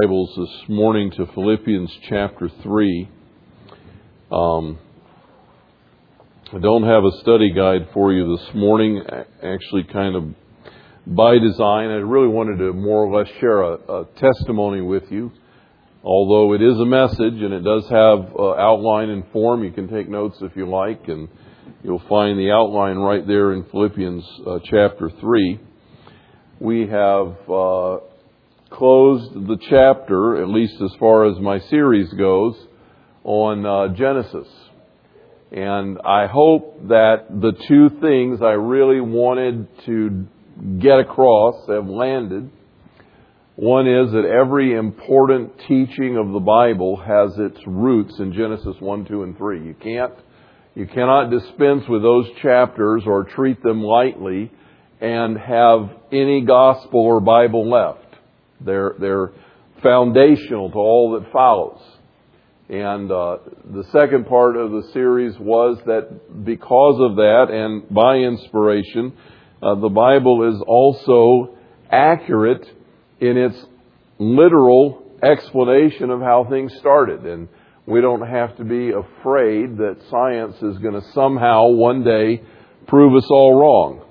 [0.00, 3.08] Bibles this morning to Philippians chapter 3.
[4.30, 4.78] Um,
[6.52, 9.02] I don't have a study guide for you this morning,
[9.42, 10.24] actually, kind of
[11.06, 11.90] by design.
[11.90, 15.32] I really wanted to more or less share a, a testimony with you.
[16.02, 19.88] Although it is a message and it does have uh, outline and form, you can
[19.88, 21.28] take notes if you like, and
[21.82, 25.60] you'll find the outline right there in Philippians uh, chapter 3.
[26.60, 27.96] We have uh,
[28.70, 32.56] closed the chapter, at least as far as my series goes,
[33.24, 34.48] on uh, Genesis.
[35.52, 40.26] And I hope that the two things I really wanted to
[40.78, 42.50] get across have landed.
[43.56, 49.06] One is that every important teaching of the Bible has its roots in Genesis 1,
[49.06, 49.66] 2, and 3.
[49.66, 50.14] You can't,
[50.74, 54.50] you cannot dispense with those chapters or treat them lightly
[55.00, 58.09] and have any gospel or Bible left.
[58.64, 59.32] They're, they're
[59.82, 61.80] foundational to all that follows.
[62.68, 68.18] And uh, the second part of the series was that because of that and by
[68.18, 69.12] inspiration,
[69.60, 71.56] uh, the Bible is also
[71.90, 72.64] accurate
[73.20, 73.56] in its
[74.18, 77.26] literal explanation of how things started.
[77.26, 77.48] And
[77.86, 82.42] we don't have to be afraid that science is going to somehow one day
[82.86, 84.04] prove us all wrong.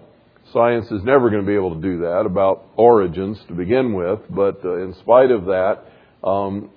[0.53, 4.19] Science is never going to be able to do that about origins to begin with,
[4.30, 5.83] but uh, in spite of that,
[6.23, 6.72] um,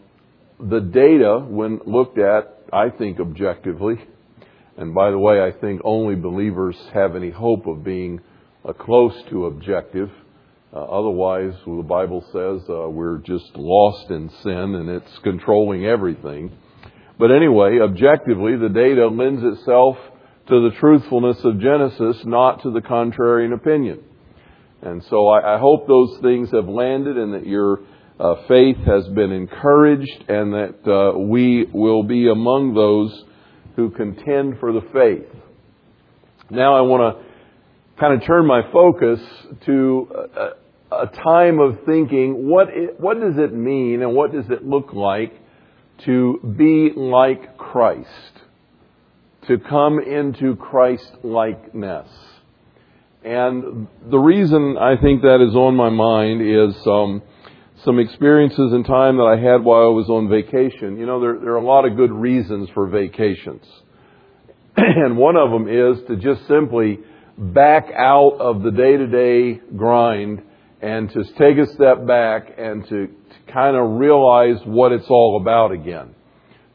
[0.61, 3.97] the data, when looked at, I think objectively,
[4.77, 8.20] and by the way, I think only believers have any hope of being
[8.64, 10.11] uh, close to objective.
[10.73, 15.84] Uh, otherwise, well, the Bible says uh, we're just lost in sin and it's controlling
[15.84, 16.51] everything.
[17.19, 19.97] But anyway, objectively, the data lends itself
[20.48, 24.03] to the truthfulness of Genesis, not to the contrarian opinion.
[24.83, 27.81] And so I, I hope those things have landed and that your
[28.19, 33.25] uh, faith has been encouraged and that uh, we will be among those
[33.77, 35.29] who contend for the faith.
[36.51, 39.20] Now I want to kind of turn my focus
[39.67, 40.08] to
[40.91, 44.64] a, a time of thinking what, it, what does it mean and what does it
[44.64, 45.33] look like
[46.05, 48.08] to be like Christ?
[49.48, 52.08] To come into Christ likeness.
[53.25, 57.23] And the reason I think that is on my mind is um,
[57.85, 60.98] some experiences in time that I had while I was on vacation.
[60.98, 63.64] You know, there, there are a lot of good reasons for vacations.
[64.77, 67.01] and one of them is to just simply
[67.36, 70.42] back out of the day to day grind
[70.81, 75.41] and to take a step back and to, to kind of realize what it's all
[75.41, 76.14] about again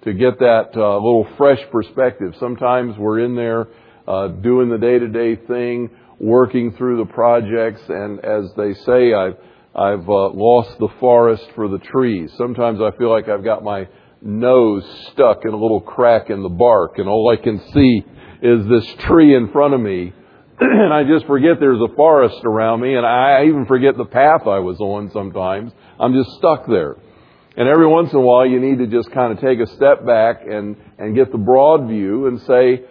[0.04, 2.34] to get that uh, little fresh perspective.
[2.40, 3.68] Sometimes we're in there
[4.08, 9.38] uh, doing the day-to-day thing, working through the projects, and as they say, I've
[9.76, 12.32] I've uh, lost the forest for the trees.
[12.36, 13.88] Sometimes I feel like I've got my
[14.24, 18.04] nose stuck in a little crack in the bark, and all I can see
[18.42, 20.14] is this tree in front of me,
[20.60, 24.48] and I just forget there's a forest around me, and I even forget the path
[24.48, 25.12] I was on.
[25.12, 26.96] Sometimes I'm just stuck there.
[27.58, 30.06] And every once in a while, you need to just kind of take a step
[30.06, 32.84] back and, and get the broad view and say,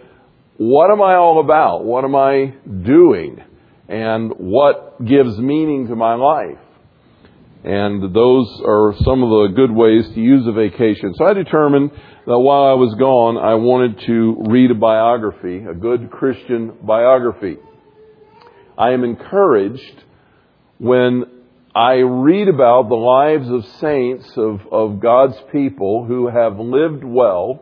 [0.57, 1.85] what am I all about?
[1.85, 3.41] What am I doing?
[3.87, 6.59] And what gives meaning to my life?
[7.63, 11.13] And those are some of the good ways to use a vacation.
[11.15, 11.91] So I determined
[12.25, 17.55] that while I was gone, I wanted to read a biography, a good Christian biography.
[18.77, 20.03] I am encouraged
[20.77, 21.36] when
[21.77, 27.61] I read about the lives of saints, of, of God's people who have lived well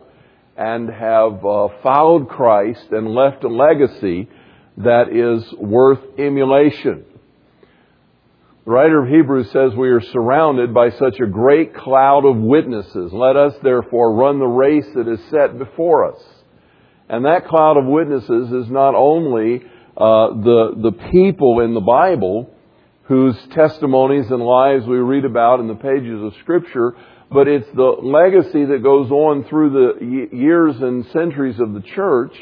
[0.56, 4.30] and have uh, followed Christ and left a legacy
[4.78, 7.04] that is worth emulation.
[8.64, 13.12] The writer of Hebrews says we are surrounded by such a great cloud of witnesses.
[13.12, 16.24] Let us therefore run the race that is set before us.
[17.10, 19.58] And that cloud of witnesses is not only
[19.98, 22.55] uh, the, the people in the Bible,
[23.08, 26.96] whose testimonies and lives we read about in the pages of Scripture,
[27.32, 32.36] but it's the legacy that goes on through the years and centuries of the church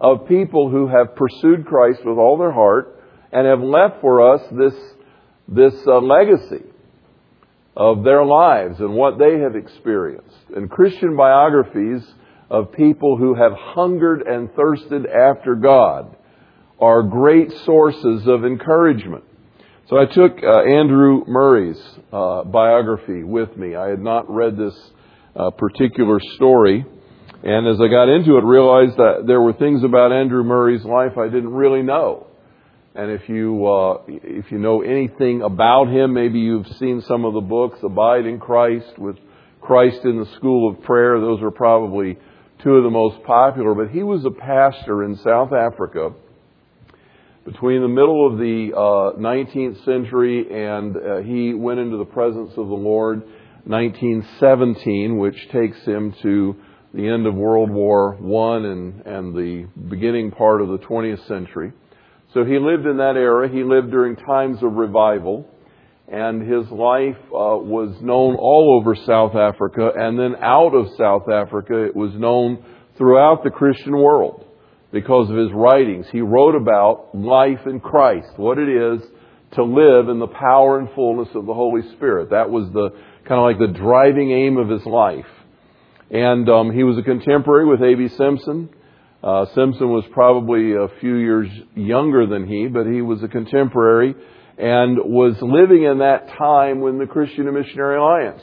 [0.00, 3.00] of people who have pursued Christ with all their heart
[3.32, 4.74] and have left for us this,
[5.48, 6.64] this uh, legacy
[7.76, 10.36] of their lives and what they have experienced.
[10.54, 12.02] And Christian biographies
[12.50, 16.16] of people who have hungered and thirsted after God
[16.80, 19.24] are great sources of encouragement.
[19.90, 21.78] So I took uh, Andrew Murray's
[22.10, 23.76] uh, biography with me.
[23.76, 24.74] I had not read this
[25.36, 26.86] uh, particular story.
[27.42, 31.18] And as I got into it, realized that there were things about Andrew Murray's life
[31.18, 32.28] I didn't really know.
[32.94, 37.34] And if you uh, if you know anything about him, maybe you've seen some of
[37.34, 39.16] the books, Abide in Christ with
[39.60, 41.20] Christ in the School of Prayer.
[41.20, 42.16] Those are probably
[42.62, 43.74] two of the most popular.
[43.74, 46.14] But he was a pastor in South Africa
[47.44, 52.50] between the middle of the uh, 19th century and uh, he went into the presence
[52.56, 53.22] of the Lord
[53.66, 56.56] 1917, which takes him to
[56.94, 61.72] the end of World War I and, and the beginning part of the 20th century.
[62.32, 63.48] So he lived in that era.
[63.48, 65.48] He lived during times of revival.
[66.06, 69.90] And his life uh, was known all over South Africa.
[69.96, 72.62] And then out of South Africa, it was known
[72.98, 74.43] throughout the Christian world
[74.94, 76.06] because of his writings.
[76.12, 79.02] He wrote about life in Christ, what it is
[79.56, 82.30] to live in the power and fullness of the Holy Spirit.
[82.30, 82.90] That was the
[83.28, 85.26] kind of like the driving aim of his life.
[86.10, 88.08] And um, he was a contemporary with A.B.
[88.16, 88.70] Simpson.
[89.20, 94.14] Uh, Simpson was probably a few years younger than he, but he was a contemporary
[94.58, 98.42] and was living in that time when the Christian and Missionary Alliance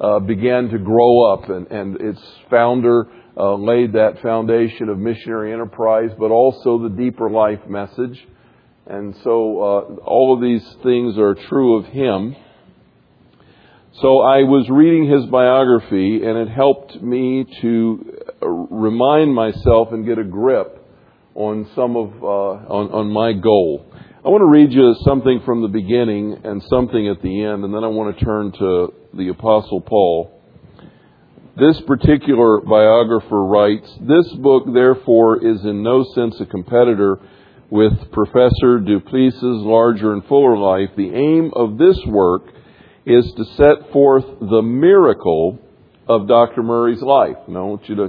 [0.00, 2.20] uh, began to grow up, and, and its
[2.50, 8.18] founder uh, laid that foundation of missionary enterprise, but also the deeper life message.
[8.86, 12.36] And so uh, all of these things are true of him.
[14.00, 20.06] So I was reading his biography, and it helped me to uh, remind myself and
[20.06, 20.78] get a grip
[21.34, 23.86] on some of uh, on, on my goal.
[24.24, 27.74] I want to read you something from the beginning and something at the end, and
[27.74, 30.41] then I want to turn to the Apostle Paul.
[31.56, 37.18] This particular biographer writes, This book, therefore, is in no sense a competitor
[37.68, 40.88] with Professor Du Plessis's larger and fuller life.
[40.96, 42.44] The aim of this work
[43.04, 45.58] is to set forth the miracle
[46.08, 46.62] of Dr.
[46.62, 47.36] Murray's life.
[47.46, 48.08] And I want you to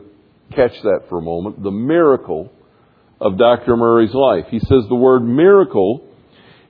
[0.55, 1.61] catch that for a moment.
[1.61, 2.49] The miracle
[3.19, 3.75] of Dr.
[3.75, 4.45] Murray's life.
[4.51, 6.07] He says the word miracle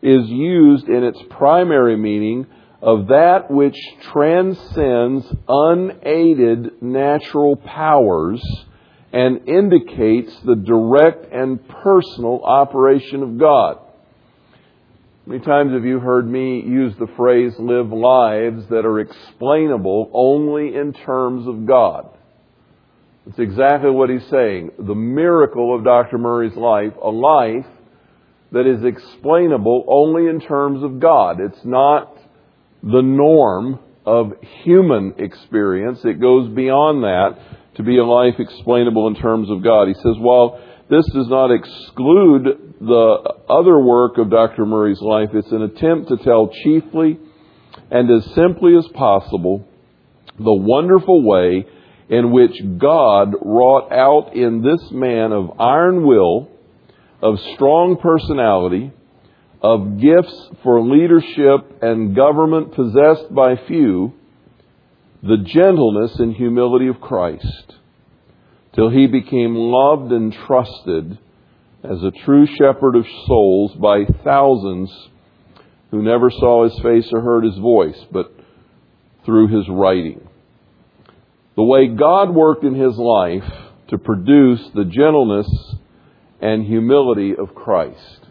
[0.01, 2.47] is used in its primary meaning
[2.83, 3.77] of that which
[4.11, 8.43] transcends unaided natural powers
[9.13, 13.77] and indicates the direct and personal operation of God.
[15.25, 20.75] Many times have you heard me use the phrase live lives that are explainable only
[20.75, 22.09] in terms of God?
[23.27, 24.71] It's exactly what he's saying.
[24.77, 26.17] The miracle of Dr.
[26.17, 27.65] Murray's life, a life
[28.51, 31.39] that is explainable only in terms of God.
[31.39, 32.12] It's not
[32.83, 34.33] the norm of
[34.63, 35.99] human experience.
[36.03, 37.37] It goes beyond that
[37.75, 39.87] to be a life explainable in terms of God.
[39.87, 40.59] He says, while
[40.89, 44.65] this does not exclude the other work of Dr.
[44.65, 45.29] Murray's life.
[45.33, 47.17] It's an attempt to tell chiefly
[47.89, 49.65] and as simply as possible
[50.37, 51.65] the wonderful way
[52.09, 56.49] in which God wrought out in this man of iron will,
[57.21, 58.91] of strong personality,
[59.63, 64.13] of gifts for leadership and government possessed by few,
[65.23, 67.73] the gentleness and humility of Christ
[68.75, 71.17] till he became loved and trusted
[71.83, 74.91] as a true shepherd of souls by thousands
[75.91, 78.33] who never saw his face or heard his voice, but
[79.25, 80.27] through his writing.
[81.55, 83.49] The way God worked in his life
[83.89, 85.47] to produce the gentleness
[86.41, 88.22] and humility of Christ.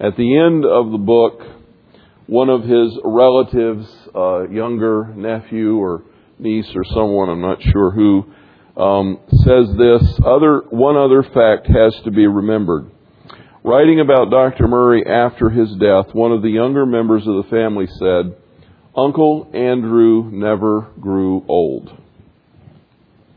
[0.00, 1.40] At the end of the book,
[2.26, 6.02] one of his relatives, uh, younger nephew or
[6.38, 8.24] niece or someone, I'm not sure who,
[8.76, 12.90] um, says this other one other fact has to be remembered.
[13.62, 14.66] Writing about Dr.
[14.66, 18.36] Murray after his death, one of the younger members of the family said,
[18.96, 21.90] Uncle Andrew never grew old.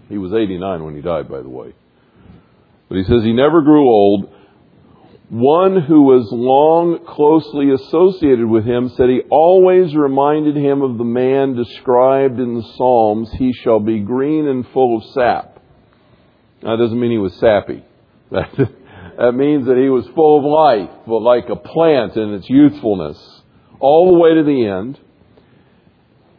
[0.09, 1.73] He was 89 when he died, by the way.
[2.89, 4.29] But he says he never grew old.
[5.29, 11.03] One who was long closely associated with him said he always reminded him of the
[11.03, 15.61] man described in the Psalms, he shall be green and full of sap.
[16.61, 17.83] That doesn't mean he was sappy.
[18.29, 18.49] That,
[19.17, 23.17] that means that he was full of life, but like a plant in its youthfulness,
[23.79, 24.99] all the way to the end.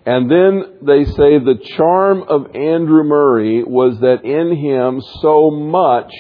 [0.05, 6.13] And then they say the charm of Andrew Murray was that in him so much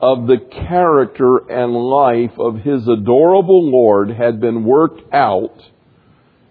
[0.00, 0.38] of the
[0.68, 5.60] character and life of his adorable Lord had been worked out,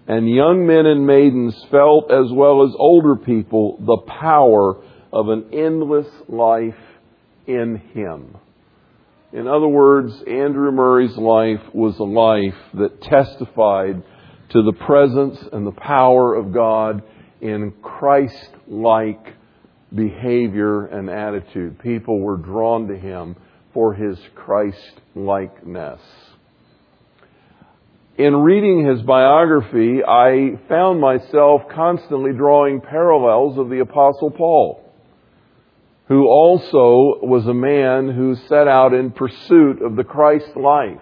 [0.08, 5.54] and young men and maidens felt, as well as older people, the power of an
[5.54, 6.76] endless life
[7.46, 8.38] in him.
[9.32, 14.04] In other words, Andrew Murray's life was a life that testified
[14.50, 17.04] to the presence and the power of God
[17.42, 19.34] in Christ like
[19.94, 21.80] behavior and attitude.
[21.80, 23.36] People were drawn to him
[23.74, 26.02] for his Christ likeness.
[28.18, 34.84] in reading his biography, I found myself constantly drawing parallels of the Apostle Paul,
[36.08, 41.02] who also was a man who set out in pursuit of the Christ life.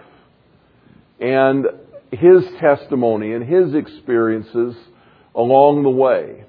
[1.18, 1.66] And
[2.12, 4.76] his testimony and his experiences
[5.34, 6.45] along the way.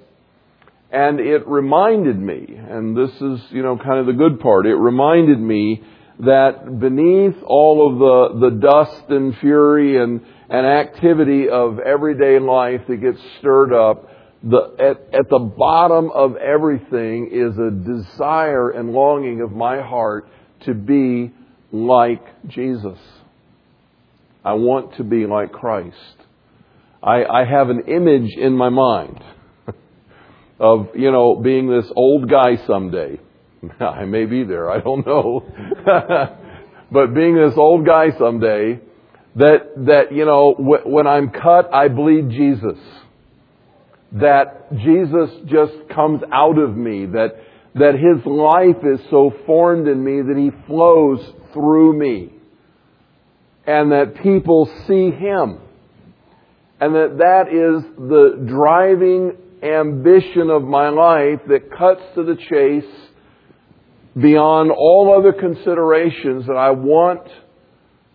[0.91, 4.75] And it reminded me, and this is, you know, kind of the good part, it
[4.75, 5.83] reminded me
[6.19, 12.81] that beneath all of the, the dust and fury and, and activity of everyday life
[12.87, 14.09] that gets stirred up,
[14.43, 20.29] the, at, at the bottom of everything is a desire and longing of my heart
[20.61, 21.33] to be
[21.71, 22.97] like Jesus.
[24.45, 25.97] I want to be like Christ.
[27.03, 29.21] I, I have an image in my mind
[30.59, 33.19] of, you know, being this old guy someday
[33.79, 35.43] I may be there, I don't know.
[36.91, 38.79] but being this old guy someday,
[39.35, 42.79] that, that, you know, w- when I'm cut, I bleed Jesus.
[44.13, 47.35] That Jesus just comes out of me, that,
[47.75, 51.19] that His life is so formed in me that He flows
[51.53, 52.33] through me.
[53.65, 55.59] And that people see Him.
[56.79, 63.09] And that that is the driving ambition of my life that cuts to the chase
[64.19, 67.27] beyond all other considerations that I want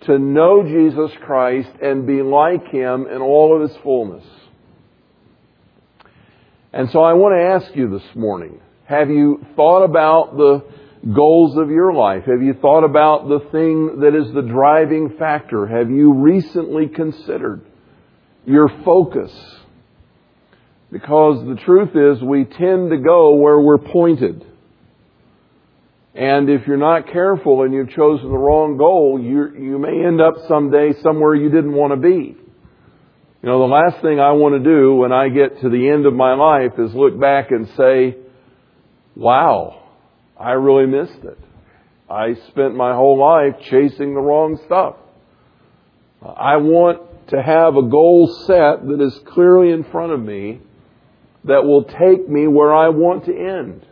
[0.03, 4.25] to know Jesus Christ and be like Him in all of His fullness.
[6.73, 10.65] And so I want to ask you this morning, have you thought about the
[11.15, 12.25] goals of your life?
[12.25, 15.67] Have you thought about the thing that is the driving factor?
[15.67, 17.65] Have you recently considered
[18.45, 19.33] your focus?
[20.93, 24.45] Because the truth is we tend to go where we're pointed.
[26.15, 30.21] And if you're not careful and you've chosen the wrong goal, you, you may end
[30.21, 32.37] up someday somewhere you didn't want to be.
[33.43, 36.05] You know, the last thing I want to do when I get to the end
[36.05, 38.17] of my life is look back and say,
[39.17, 39.83] wow,
[40.39, 41.39] I really missed it.
[42.11, 44.97] I spent my whole life chasing the wrong stuff.
[46.23, 50.61] I want to have a goal set that is clearly in front of me
[51.45, 53.85] that will take me where I want to end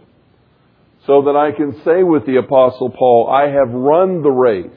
[1.07, 4.71] so that I can say with the apostle Paul, I have run the race.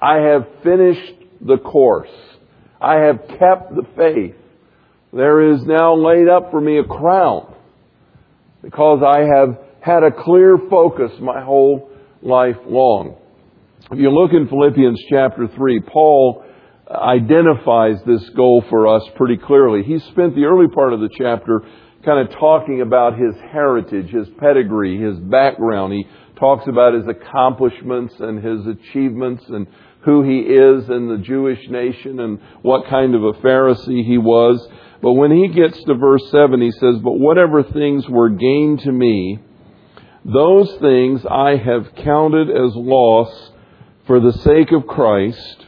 [0.00, 2.10] I have finished the course.
[2.80, 4.34] I have kept the faith.
[5.12, 7.54] There is now laid up for me a crown
[8.62, 11.90] because I have had a clear focus my whole
[12.22, 13.16] life long.
[13.90, 16.44] If you look in Philippians chapter 3, Paul
[16.90, 19.82] identifies this goal for us pretty clearly.
[19.82, 21.62] He spent the early part of the chapter
[22.04, 25.92] kind of talking about his heritage, his pedigree, his background.
[25.92, 29.66] He talks about his accomplishments and his achievements and
[30.04, 34.66] who he is in the Jewish nation and what kind of a Pharisee he was.
[35.00, 38.92] But when he gets to verse 7, he says, But whatever things were gained to
[38.92, 39.38] me,
[40.24, 43.50] those things I have counted as loss
[44.06, 45.66] for the sake of Christ.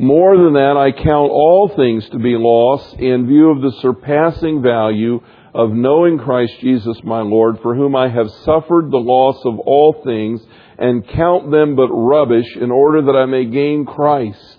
[0.00, 4.62] More than that, I count all things to be loss in view of the surpassing
[4.62, 5.18] value
[5.52, 10.00] of knowing Christ Jesus my Lord, for whom I have suffered the loss of all
[10.04, 10.40] things,
[10.78, 14.58] and count them but rubbish, in order that I may gain Christ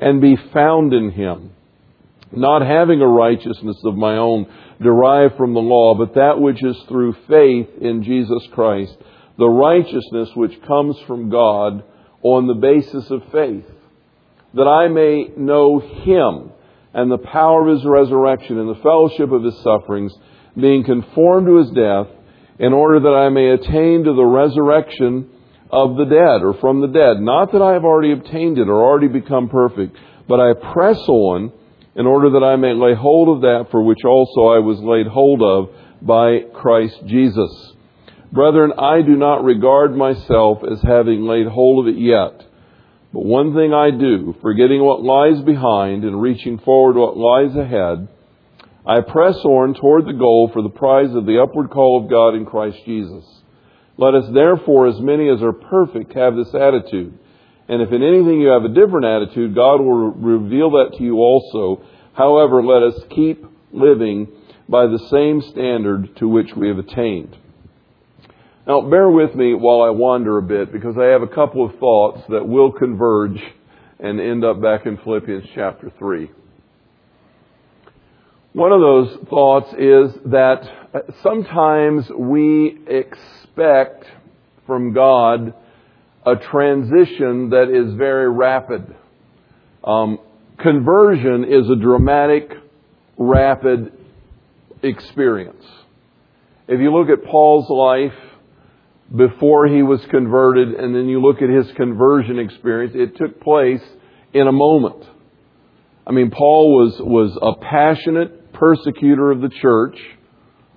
[0.00, 1.52] and be found in him,
[2.32, 6.76] not having a righteousness of my own derived from the law, but that which is
[6.88, 8.96] through faith in Jesus Christ,
[9.38, 11.84] the righteousness which comes from God
[12.24, 13.64] on the basis of faith
[14.54, 16.52] that I may know him
[16.94, 20.12] and the power of his resurrection and the fellowship of his sufferings,
[20.56, 22.08] being conformed to his death,
[22.58, 25.30] in order that I may attain to the resurrection
[25.70, 27.18] of the dead, or from the dead.
[27.20, 29.96] Not that I have already obtained it or already become perfect,
[30.28, 31.50] but I press on
[31.94, 35.06] in order that I may lay hold of that for which also I was laid
[35.06, 35.70] hold of
[36.02, 37.72] by Christ Jesus.
[38.32, 42.51] Brethren, I do not regard myself as having laid hold of it yet.
[43.12, 48.08] But one thing I do, forgetting what lies behind and reaching forward what lies ahead,
[48.86, 52.34] I press on toward the goal for the prize of the upward call of God
[52.34, 53.24] in Christ Jesus.
[53.98, 57.18] Let us therefore, as many as are perfect, have this attitude.
[57.68, 61.18] And if in anything you have a different attitude, God will reveal that to you
[61.18, 61.84] also.
[62.14, 64.28] However, let us keep living
[64.68, 67.36] by the same standard to which we have attained.
[68.64, 71.76] Now, bear with me while I wander a bit because I have a couple of
[71.80, 73.40] thoughts that will converge
[73.98, 76.30] and end up back in Philippians chapter 3.
[78.52, 80.62] One of those thoughts is that
[81.24, 84.04] sometimes we expect
[84.64, 85.54] from God
[86.24, 88.94] a transition that is very rapid.
[89.82, 90.20] Um,
[90.60, 92.52] conversion is a dramatic,
[93.18, 93.92] rapid
[94.84, 95.64] experience.
[96.68, 98.31] If you look at Paul's life
[99.14, 103.82] before he was converted and then you look at his conversion experience, it took place
[104.32, 105.04] in a moment.
[106.06, 109.98] I mean, Paul was, was a passionate persecutor of the church,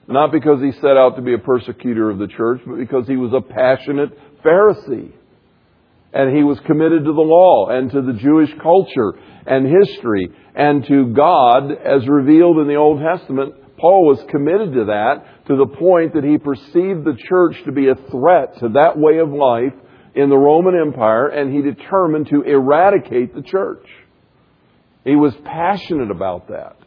[0.08, 3.16] not because he set out to be a persecutor of the church, but because he
[3.16, 4.10] was a passionate
[4.44, 5.12] Pharisee.
[6.14, 9.14] And he was committed to the law and to the Jewish culture
[9.46, 13.56] and history and to God as revealed in the Old Testament.
[13.78, 17.90] Paul was committed to that to the point that he perceived the church to be
[17.90, 19.74] a threat to that way of life
[20.16, 23.86] in the Roman Empire and he determined to eradicate the church.
[25.04, 26.78] He was passionate about that.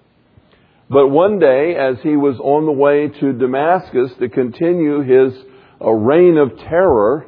[0.91, 5.35] But one day, as he was on the way to Damascus to continue his
[5.81, 7.27] uh, reign of terror,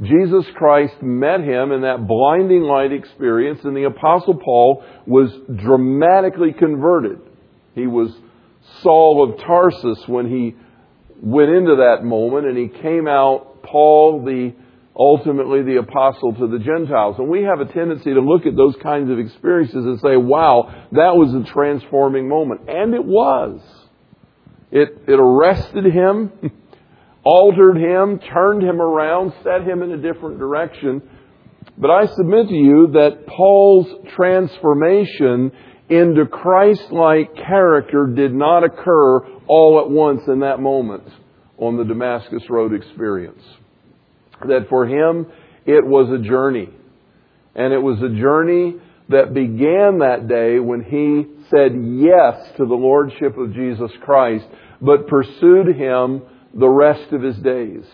[0.00, 6.52] Jesus Christ met him in that blinding light experience, and the Apostle Paul was dramatically
[6.52, 7.18] converted.
[7.74, 8.10] He was
[8.82, 10.54] Saul of Tarsus when he
[11.20, 14.54] went into that moment, and he came out Paul, the
[14.98, 17.16] ultimately the apostle to the Gentiles.
[17.18, 20.86] And we have a tendency to look at those kinds of experiences and say, wow,
[20.92, 22.62] that was a transforming moment.
[22.68, 23.60] And it was.
[24.70, 26.32] It, it arrested him.
[27.26, 31.02] altered him, turned him around, set him in a different direction.
[31.76, 35.50] But I submit to you that Paul's transformation
[35.88, 41.04] into Christ-like character did not occur all at once in that moment
[41.58, 43.42] on the Damascus Road experience.
[44.46, 45.26] That for him,
[45.64, 46.68] it was a journey.
[47.54, 48.74] And it was a journey
[49.08, 54.46] that began that day when he said yes to the Lordship of Jesus Christ,
[54.80, 57.84] but pursued him the rest of his days.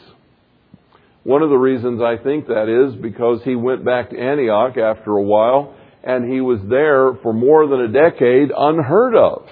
[1.25, 5.13] One of the reasons I think that is because he went back to Antioch after
[5.13, 9.47] a while and he was there for more than a decade unheard of,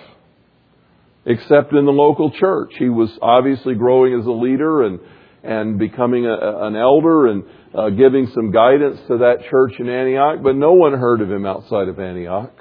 [1.25, 2.73] except in the local church.
[2.79, 5.01] He was obviously growing as a leader and,
[5.45, 10.43] and becoming a, an elder and uh, giving some guidance to that church in Antioch,
[10.43, 12.53] but no one heard of him outside of Antioch.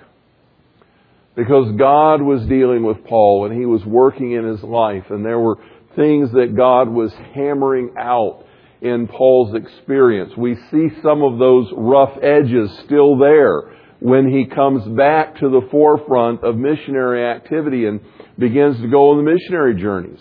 [1.35, 5.39] Because God was dealing with Paul and he was working in his life and there
[5.39, 5.57] were
[5.95, 8.45] things that God was hammering out
[8.81, 10.33] in Paul's experience.
[10.37, 15.67] We see some of those rough edges still there when he comes back to the
[15.71, 17.99] forefront of missionary activity and
[18.37, 20.19] begins to go on the missionary journeys.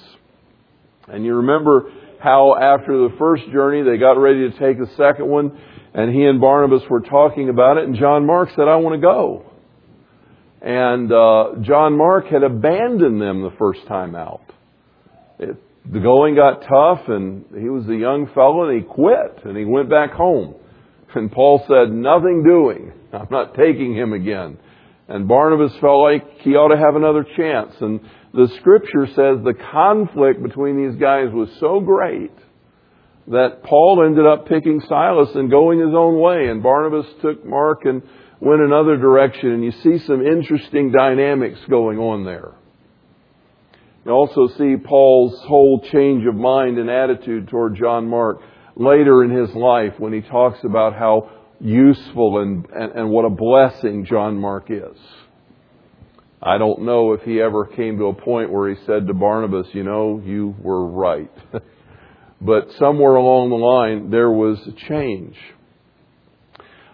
[1.07, 5.29] And you remember how after the first journey they got ready to take the second
[5.29, 5.59] one
[5.95, 9.01] and he and Barnabas were talking about it and John Mark said, I want to
[9.01, 9.45] go.
[10.61, 14.43] And uh, John Mark had abandoned them the first time out.
[15.39, 15.57] It,
[15.91, 19.65] the going got tough and he was a young fellow and he quit and he
[19.65, 20.57] went back home.
[21.15, 22.93] And Paul said, nothing doing.
[23.13, 24.59] I'm not taking him again.
[25.09, 27.75] And Barnabas felt like he ought to have another chance.
[27.81, 28.01] And
[28.35, 32.33] the scripture says the conflict between these guys was so great
[33.29, 36.49] that Paul ended up picking Silas and going his own way.
[36.49, 38.03] And Barnabas took Mark and
[38.41, 39.53] went another direction.
[39.53, 42.53] And you see some interesting dynamics going on there.
[44.05, 48.41] You also see Paul's whole change of mind and attitude toward John Mark
[48.77, 53.31] later in his life when he talks about how useful and, and, and what a
[53.31, 54.99] blessing John Mark is.
[56.41, 59.67] I don't know if he ever came to a point where he said to Barnabas,
[59.73, 61.33] you know, you were right.
[62.41, 65.37] but somewhere along the line, there was a change.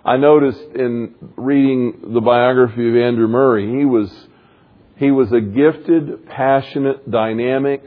[0.03, 4.11] I noticed in reading the biography of Andrew Murray, he was
[4.97, 7.83] he was a gifted, passionate, dynamic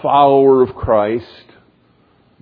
[0.00, 1.44] follower of Christ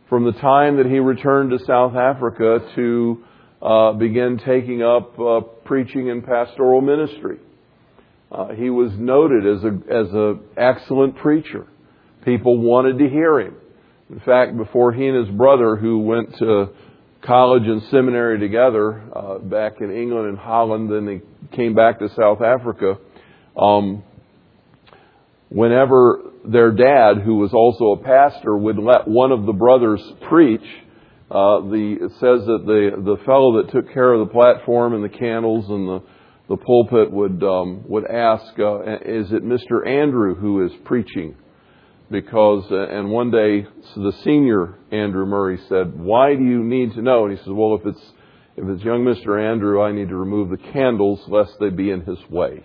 [0.09, 3.25] from the time that he returned to South Africa to
[3.63, 7.39] uh, begin taking up uh, preaching and pastoral ministry.
[8.31, 11.67] Uh, he was noted as a as a excellent preacher.
[12.25, 13.55] People wanted to hear him.
[14.11, 16.69] In fact, before he and his brother, who went to
[17.23, 22.09] college and seminary together uh, back in England and Holland, then they came back to
[22.11, 22.99] South Africa
[23.57, 24.03] um,
[25.49, 30.65] whenever their dad, who was also a pastor, would let one of the brothers preach,
[31.31, 35.03] uh, the, it says that the, the fellow that took care of the platform and
[35.03, 36.03] the candles and the,
[36.49, 39.87] the pulpit would, um, would ask, uh, is it Mr.
[39.87, 41.35] Andrew who is preaching?
[42.09, 47.03] Because, uh, and one day, the senior Andrew Murray said, why do you need to
[47.03, 47.27] know?
[47.27, 48.13] And he says, well, if it's,
[48.57, 49.43] if it's young Mr.
[49.53, 52.63] Andrew, I need to remove the candles lest they be in his way.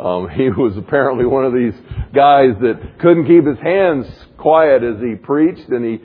[0.00, 1.74] Um, he was apparently one of these
[2.14, 4.06] guys that couldn't keep his hands
[4.38, 5.98] quiet as he preached, and he,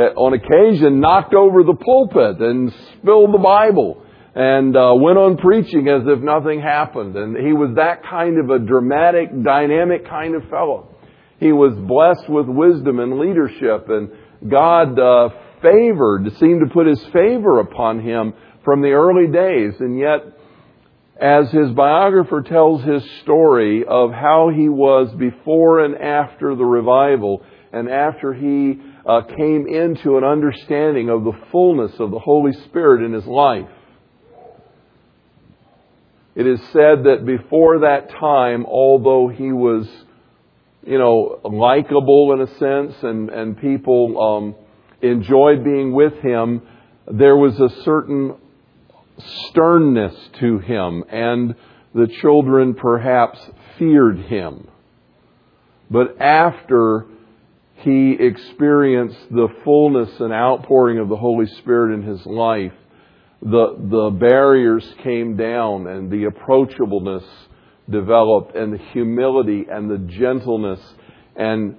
[0.00, 4.02] uh, on occasion, knocked over the pulpit and spilled the Bible.
[4.34, 7.16] and uh, went on preaching as if nothing happened.
[7.16, 10.88] And he was that kind of a dramatic, dynamic kind of fellow.
[11.38, 14.10] He was blessed with wisdom and leadership, and
[14.48, 15.28] God uh,
[15.60, 18.32] favored, seemed to put his favor upon him
[18.64, 19.74] from the early days.
[19.80, 20.31] And yet,
[21.22, 27.44] as his biographer tells his story of how he was before and after the revival,
[27.72, 33.04] and after he uh, came into an understanding of the fullness of the Holy Spirit
[33.04, 33.68] in his life,
[36.34, 39.86] it is said that before that time, although he was,
[40.84, 44.54] you know, likable in a sense and, and people um,
[45.08, 46.62] enjoyed being with him,
[47.06, 48.34] there was a certain
[49.48, 51.54] sternness to him, and
[51.94, 53.38] the children perhaps
[53.78, 54.68] feared him.
[55.90, 57.06] But after
[57.76, 62.72] he experienced the fullness and outpouring of the Holy Spirit in his life,
[63.42, 67.24] the, the barriers came down and the approachableness
[67.90, 70.80] developed and the humility and the gentleness
[71.34, 71.74] and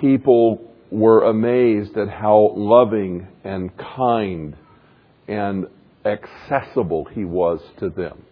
[0.00, 4.56] people were amazed at how loving and kind
[5.26, 5.66] and
[6.04, 8.22] accessible he was to them.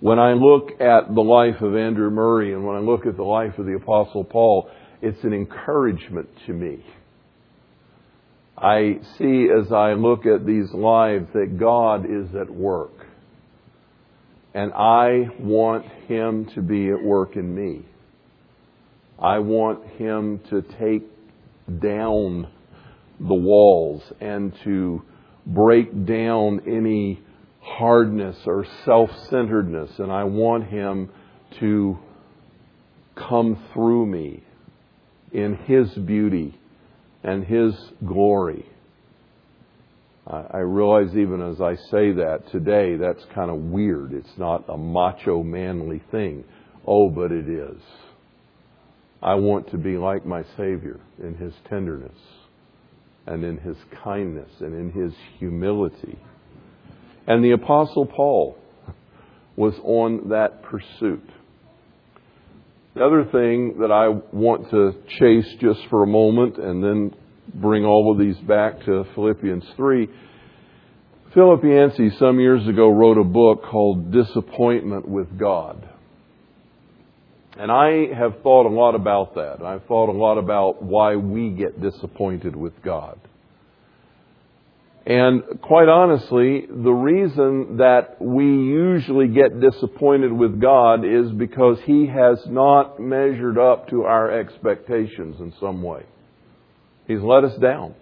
[0.00, 3.24] When I look at the life of Andrew Murray and when I look at the
[3.24, 4.70] life of the Apostle Paul,
[5.02, 6.84] it's an encouragement to me.
[8.56, 13.06] I see as I look at these lives that God is at work.
[14.54, 17.84] And I want Him to be at work in me.
[19.20, 21.04] I want Him to take
[21.80, 22.48] down
[23.20, 25.02] the walls and to
[25.46, 27.20] break down any
[27.60, 29.90] hardness or self centeredness.
[29.98, 31.10] And I want Him
[31.60, 31.98] to
[33.16, 34.42] come through me
[35.32, 36.58] in His beauty
[37.22, 37.74] and His
[38.06, 38.66] glory.
[40.30, 44.12] I realize even as I say that today, that's kind of weird.
[44.12, 46.44] It's not a macho, manly thing.
[46.86, 47.80] Oh, but it is.
[49.22, 52.12] I want to be like my Savior in His tenderness
[53.28, 56.18] and in His kindness and in His humility.
[57.26, 58.58] And the Apostle Paul
[59.54, 61.28] was on that pursuit.
[62.94, 67.14] The other thing that I want to chase just for a moment and then
[67.54, 70.08] bring all of these back to Philippians 3.
[71.34, 75.87] Philip Yancey some years ago wrote a book called Disappointment with God.
[77.58, 79.64] And I have thought a lot about that.
[79.64, 83.18] I've thought a lot about why we get disappointed with God.
[85.04, 92.06] And quite honestly, the reason that we usually get disappointed with God is because He
[92.06, 96.04] has not measured up to our expectations in some way.
[97.08, 97.94] He's let us down.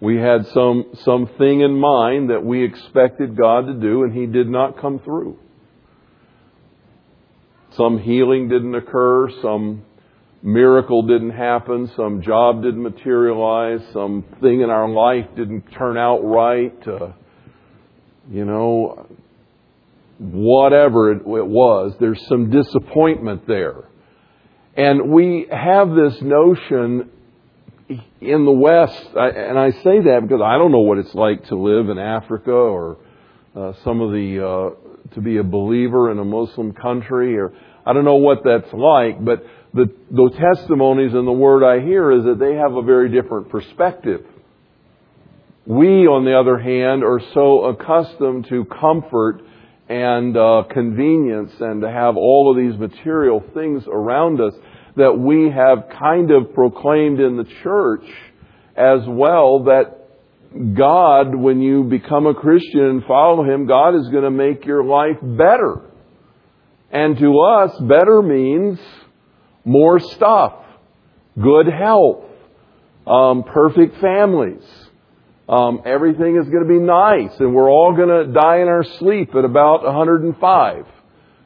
[0.00, 4.48] We had some, something in mind that we expected God to do and He did
[4.50, 5.38] not come through.
[7.76, 9.82] Some healing didn't occur, some
[10.42, 16.18] miracle didn't happen, some job didn't materialize, some thing in our life didn't turn out
[16.18, 17.12] right, uh,
[18.30, 19.06] you know,
[20.18, 23.84] whatever it, it was, there's some disappointment there.
[24.76, 27.10] And we have this notion
[28.20, 31.56] in the West, and I say that because I don't know what it's like to
[31.56, 32.98] live in Africa or
[33.56, 37.52] uh, some of the, uh, to be a believer in a Muslim country, or
[37.86, 42.12] I don't know what that's like, but the, the testimonies and the word I hear
[42.12, 44.24] is that they have a very different perspective.
[45.66, 49.40] We, on the other hand, are so accustomed to comfort
[49.88, 54.54] and uh, convenience and to have all of these material things around us
[54.96, 58.04] that we have kind of proclaimed in the church
[58.76, 60.03] as well that
[60.54, 64.84] God, when you become a Christian and follow Him, God is going to make your
[64.84, 65.80] life better.
[66.92, 68.78] And to us, better means
[69.64, 70.54] more stuff,
[71.40, 72.24] good health,
[73.04, 74.62] um, perfect families.
[75.48, 78.84] Um, everything is going to be nice, and we're all going to die in our
[78.98, 80.86] sleep at about 105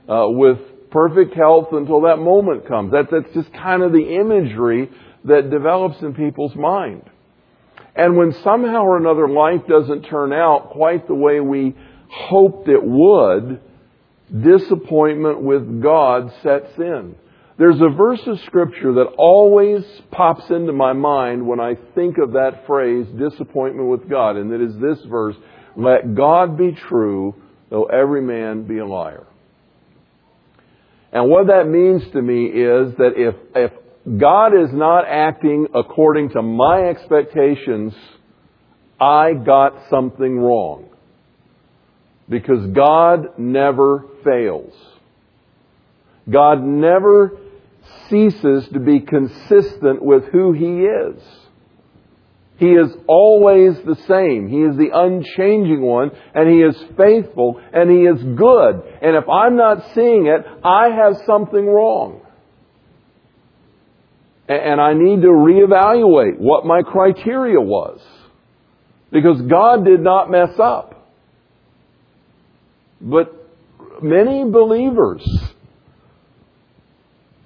[0.08, 0.58] uh, with
[0.90, 2.92] perfect health until that moment comes.
[2.92, 4.90] That, that's just kind of the imagery
[5.24, 7.02] that develops in people's mind.
[7.98, 11.74] And when somehow or another life doesn't turn out quite the way we
[12.08, 13.60] hoped it would,
[14.32, 17.16] disappointment with God sets in.
[17.58, 22.34] There's a verse of scripture that always pops into my mind when I think of
[22.34, 25.34] that phrase, disappointment with God, and it is this verse,
[25.74, 27.34] let God be true,
[27.68, 29.26] though every man be a liar.
[31.10, 33.72] And what that means to me is that if, if
[34.16, 37.94] God is not acting according to my expectations
[39.00, 40.88] I got something wrong.
[42.28, 44.74] Because God never fails.
[46.28, 47.38] God never
[48.08, 51.22] ceases to be consistent with who He is.
[52.58, 54.48] He is always the same.
[54.48, 58.82] He is the unchanging one, and He is faithful, and He is good.
[59.00, 62.20] And if I'm not seeing it, I have something wrong.
[64.48, 68.00] And I need to reevaluate what my criteria was.
[69.12, 71.06] Because God did not mess up.
[73.00, 73.34] But
[74.02, 75.22] many believers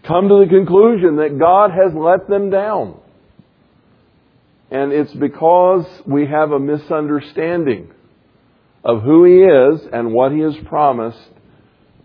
[0.07, 2.99] come to the conclusion that God has let them down.
[4.71, 7.91] And it's because we have a misunderstanding
[8.85, 11.19] of who He is and what He has promised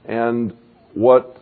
[0.05, 0.53] and
[0.93, 1.37] what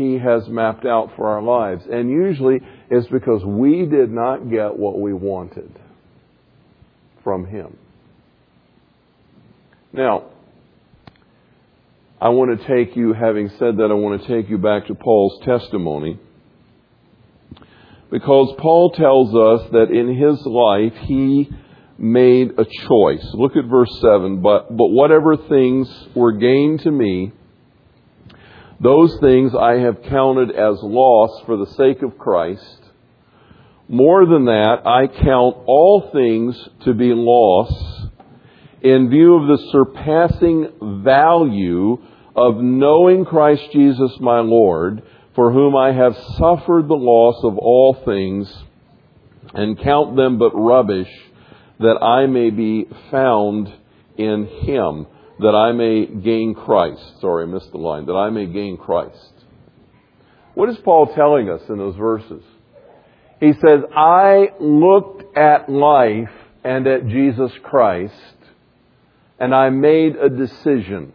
[0.00, 1.84] He has mapped out for our lives.
[1.84, 2.60] And usually
[2.90, 5.78] it's because we did not get what we wanted
[7.22, 7.76] from Him.
[9.92, 10.30] Now,
[12.18, 14.94] I want to take you, having said that, I want to take you back to
[14.94, 16.18] Paul's testimony
[18.10, 21.50] because Paul tells us that in his life he
[21.98, 23.26] made a choice.
[23.34, 24.40] Look at verse 7.
[24.40, 27.32] But, but whatever things were gained to me,
[28.80, 32.78] those things I have counted as loss for the sake of Christ.
[33.88, 38.08] More than that, I count all things to be loss
[38.82, 41.98] in view of the surpassing value
[42.34, 45.02] of knowing Christ Jesus my Lord
[45.34, 48.52] for whom I have suffered the loss of all things,
[49.54, 51.08] and count them but rubbish,
[51.78, 53.72] that I may be found
[54.16, 55.06] in him,
[55.40, 57.20] that I may gain Christ.
[57.20, 58.06] Sorry, I missed the line.
[58.06, 59.32] That I may gain Christ.
[60.54, 62.42] What is Paul telling us in those verses?
[63.40, 66.30] He says, I looked at life
[66.62, 68.14] and at Jesus Christ,
[69.38, 71.14] and I made a decision.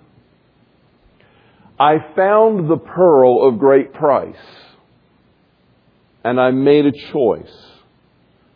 [1.79, 4.35] I found the pearl of great price.
[6.23, 7.55] And I made a choice.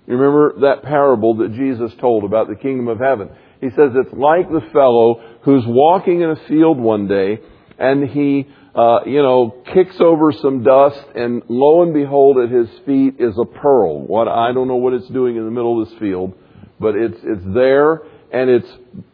[0.08, 3.30] You remember that parable that Jesus told about the kingdom of heaven?
[3.62, 7.40] He says it's like the fellow who's walking in a field one day
[7.78, 12.70] and he, uh, you know, kicks over some dust and lo and behold at his
[12.86, 14.06] feet is a pearl.
[14.06, 16.34] What, I don't know what it's doing in the middle of this field,
[16.80, 18.70] but it's, it's there and it's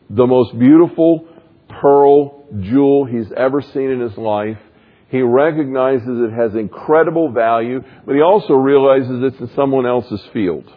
[0.10, 1.28] the most beautiful
[1.82, 4.58] pearl jewel he's ever seen in his life.
[5.10, 10.72] He recognizes it has incredible value, but he also realizes it's in someone else's field.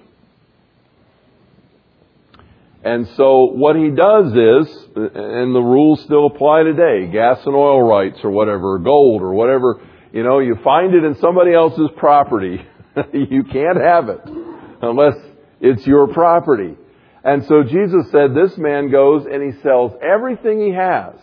[2.85, 7.83] And so what he does is, and the rules still apply today, gas and oil
[7.83, 9.81] rights or whatever, gold or whatever,
[10.13, 12.65] you know, you find it in somebody else's property.
[13.13, 14.21] you can't have it
[14.81, 15.15] unless
[15.61, 16.77] it's your property.
[17.25, 21.15] And so Jesus said this man goes and he sells everything he has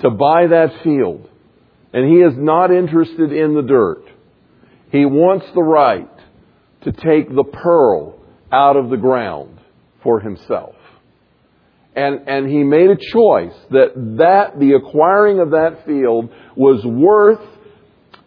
[0.00, 1.28] to buy that field.
[1.92, 4.04] And he is not interested in the dirt.
[4.90, 6.10] He wants the right
[6.82, 8.18] to take the pearl
[8.50, 9.51] out of the ground
[10.02, 10.74] for himself.
[11.94, 17.46] And, and he made a choice that, that the acquiring of that field was worth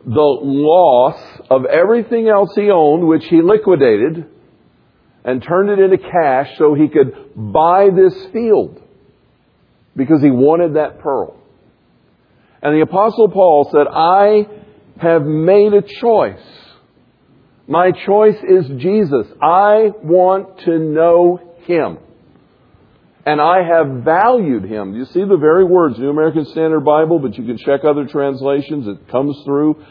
[0.05, 4.25] the loss of everything else he owned, which he liquidated
[5.23, 8.79] and turned it into cash so he could buy this field
[9.95, 11.35] because he wanted that pearl.
[12.61, 14.47] And the apostle Paul said, I
[15.01, 16.45] have made a choice.
[17.67, 19.25] My choice is Jesus.
[19.41, 21.97] I want to know Him.
[23.25, 24.93] And I have valued Him.
[24.93, 28.87] You see the very words, New American Standard Bible, but you can check other translations.
[28.87, 29.83] It comes through.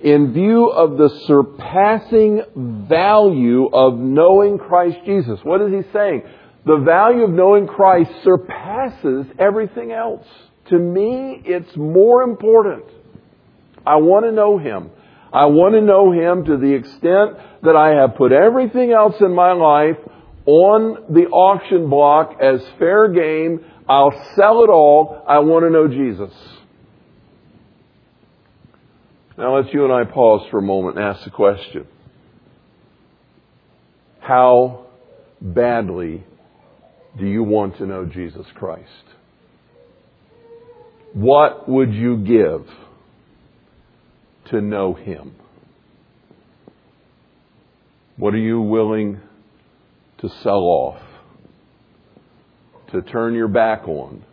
[0.00, 2.42] In view of the surpassing
[2.88, 5.40] value of knowing Christ Jesus.
[5.42, 6.22] What is he saying?
[6.66, 10.26] The value of knowing Christ surpasses everything else.
[10.70, 12.84] To me, it's more important.
[13.86, 14.90] I want to know Him.
[15.32, 19.34] I want to know Him to the extent that I have put everything else in
[19.34, 19.96] my life
[20.46, 23.64] on the auction block as fair game.
[23.88, 25.22] I'll sell it all.
[25.28, 26.32] I want to know Jesus.
[29.36, 31.86] Now let's you and I pause for a moment and ask the question.
[34.20, 34.86] How
[35.40, 36.24] badly
[37.18, 38.88] do you want to know Jesus Christ?
[41.12, 42.66] What would you give
[44.50, 45.34] to know Him?
[48.16, 49.20] What are you willing
[50.18, 51.00] to sell off?
[52.92, 54.24] To turn your back on?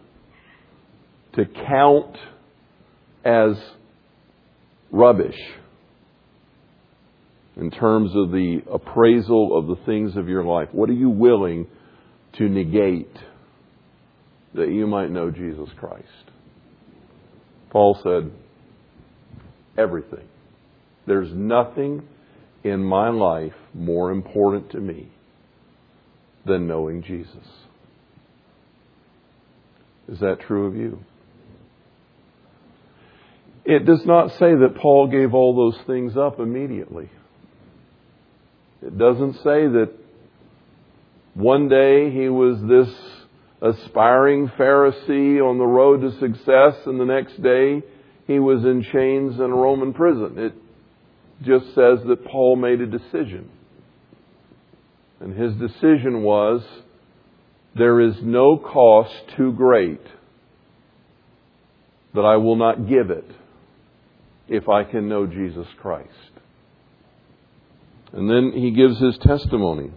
[1.34, 2.18] To count
[3.24, 3.58] as
[4.92, 5.40] rubbish
[7.56, 10.70] in terms of the appraisal of the things of your life?
[10.72, 11.68] What are you willing
[12.34, 13.16] to negate
[14.54, 16.06] that you might know Jesus Christ.
[17.70, 18.32] Paul said,
[19.78, 20.28] everything.
[21.08, 22.04] There's nothing
[22.64, 25.10] in my life more important to me
[26.46, 27.48] than knowing Jesus.
[30.08, 31.00] Is that true of you?
[33.64, 37.10] It does not say that Paul gave all those things up immediately.
[38.82, 39.92] It doesn't say that
[41.36, 42.94] one day he was this
[43.62, 47.84] aspiring Pharisee on the road to success, and the next day
[48.26, 50.38] he was in chains in a Roman prison.
[50.38, 50.54] It
[51.44, 53.50] just says that Paul made a decision.
[55.22, 56.64] And his decision was
[57.76, 60.02] there is no cost too great
[62.14, 63.30] that I will not give it
[64.48, 66.10] if I can know Jesus Christ.
[68.14, 69.92] And then he gives his testimony.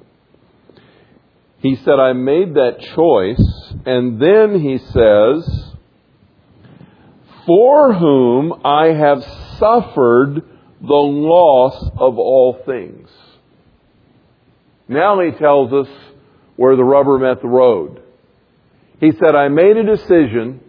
[1.59, 3.75] He said, I made that choice.
[3.87, 5.73] And then he says,
[7.47, 9.23] For whom I have
[9.59, 10.43] suffered
[10.81, 13.09] the loss of all things.
[14.89, 15.89] Now he tells us
[16.57, 18.03] where the rubber met the road.
[19.01, 20.61] He said, I made a decision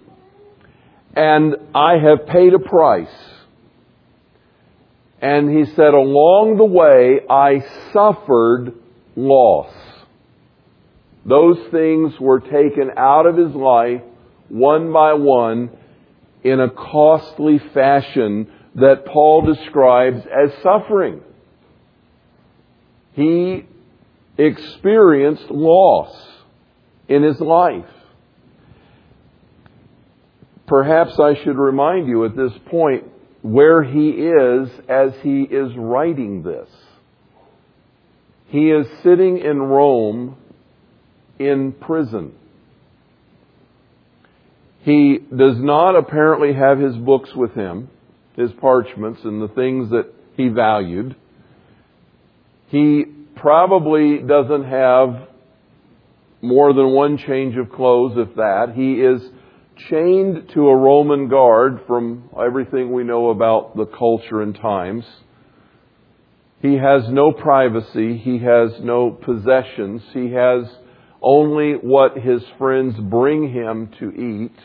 [1.16, 3.08] and I have paid a price.
[5.22, 8.74] And he said, along the way, I suffered
[9.16, 9.74] loss.
[11.26, 14.02] Those things were taken out of his life
[14.50, 15.72] one by one
[16.44, 21.22] in a costly fashion that Paul describes as suffering.
[23.14, 23.66] He
[24.38, 26.14] experienced loss
[27.08, 27.86] in his life.
[30.68, 33.06] Perhaps I should remind you at this point
[33.42, 36.68] where he is as he is writing this.
[38.48, 40.38] He is sitting in Rome
[41.38, 42.34] in prison.
[44.82, 47.90] He does not apparently have his books with him,
[48.36, 51.16] his parchments and the things that he valued.
[52.68, 55.28] He probably doesn't have
[56.42, 58.74] more than one change of clothes, if that.
[58.76, 59.22] He is
[59.90, 65.06] chained to a Roman guard from everything we know about the culture and times.
[66.62, 68.18] He has no privacy.
[68.18, 70.02] He has no possessions.
[70.14, 70.64] He has
[71.22, 74.58] only what his friends bring him to eat.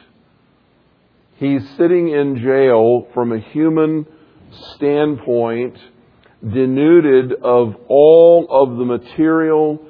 [1.36, 4.06] He's sitting in jail from a human
[4.76, 5.76] standpoint,
[6.42, 9.84] denuded of all of the material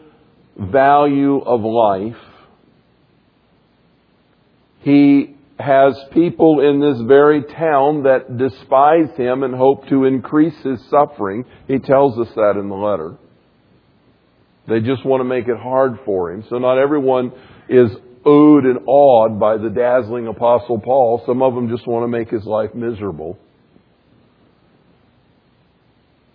[0.56, 2.16] value of life.
[4.80, 10.80] He has people in this very town that despise him and hope to increase his
[10.88, 11.44] suffering.
[11.68, 13.16] He tells us that in the letter.
[14.68, 16.44] They just want to make it hard for him.
[16.48, 17.32] So not everyone
[17.68, 17.90] is
[18.24, 21.22] owed and awed by the dazzling Apostle Paul.
[21.26, 23.38] Some of them just want to make his life miserable.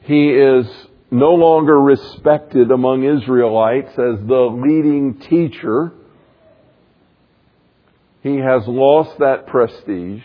[0.05, 0.67] He is
[1.09, 5.91] no longer respected among Israelites as the leading teacher.
[8.21, 10.23] He has lost that prestige.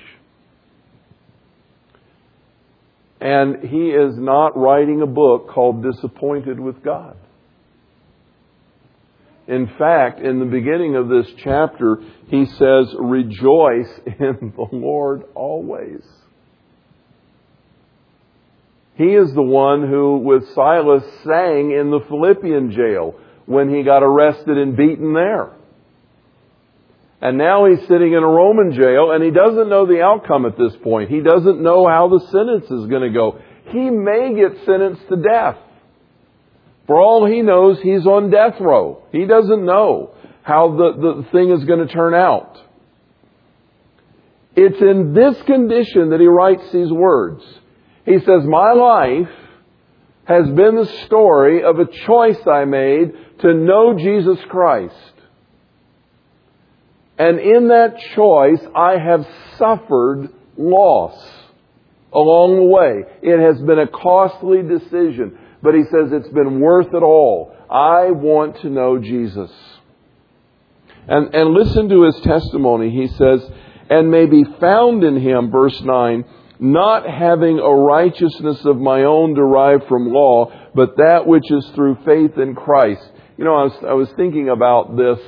[3.20, 7.16] And he is not writing a book called Disappointed with God.
[9.46, 16.02] In fact, in the beginning of this chapter, he says, Rejoice in the Lord always.
[19.00, 23.14] He is the one who, with Silas, sang in the Philippian jail
[23.46, 25.52] when he got arrested and beaten there.
[27.22, 30.58] And now he's sitting in a Roman jail and he doesn't know the outcome at
[30.58, 31.08] this point.
[31.08, 33.40] He doesn't know how the sentence is going to go.
[33.68, 35.56] He may get sentenced to death.
[36.86, 39.02] For all he knows, he's on death row.
[39.12, 42.58] He doesn't know how the, the thing is going to turn out.
[44.54, 47.42] It's in this condition that he writes these words.
[48.04, 49.28] He says, My life
[50.24, 54.94] has been the story of a choice I made to know Jesus Christ.
[57.18, 59.26] And in that choice, I have
[59.58, 61.20] suffered loss
[62.12, 63.04] along the way.
[63.22, 65.38] It has been a costly decision.
[65.62, 67.54] But he says it's been worth it all.
[67.68, 69.50] I want to know Jesus.
[71.06, 72.90] And, and listen to his testimony.
[72.90, 73.40] He says,
[73.90, 76.24] and may be found in him, verse 9,
[76.60, 81.96] not having a righteousness of my own derived from law, but that which is through
[82.04, 83.02] faith in Christ.
[83.36, 85.18] You know, I was, I was thinking about this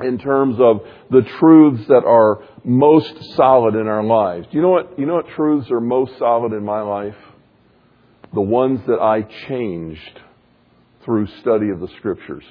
[0.00, 0.80] in terms of
[1.10, 4.48] the truths that are most solid in our lives.
[4.50, 7.14] Do you know what, you know what truths are most solid in my life?
[8.32, 10.20] the ones that I changed
[11.04, 12.44] through study of the scriptures.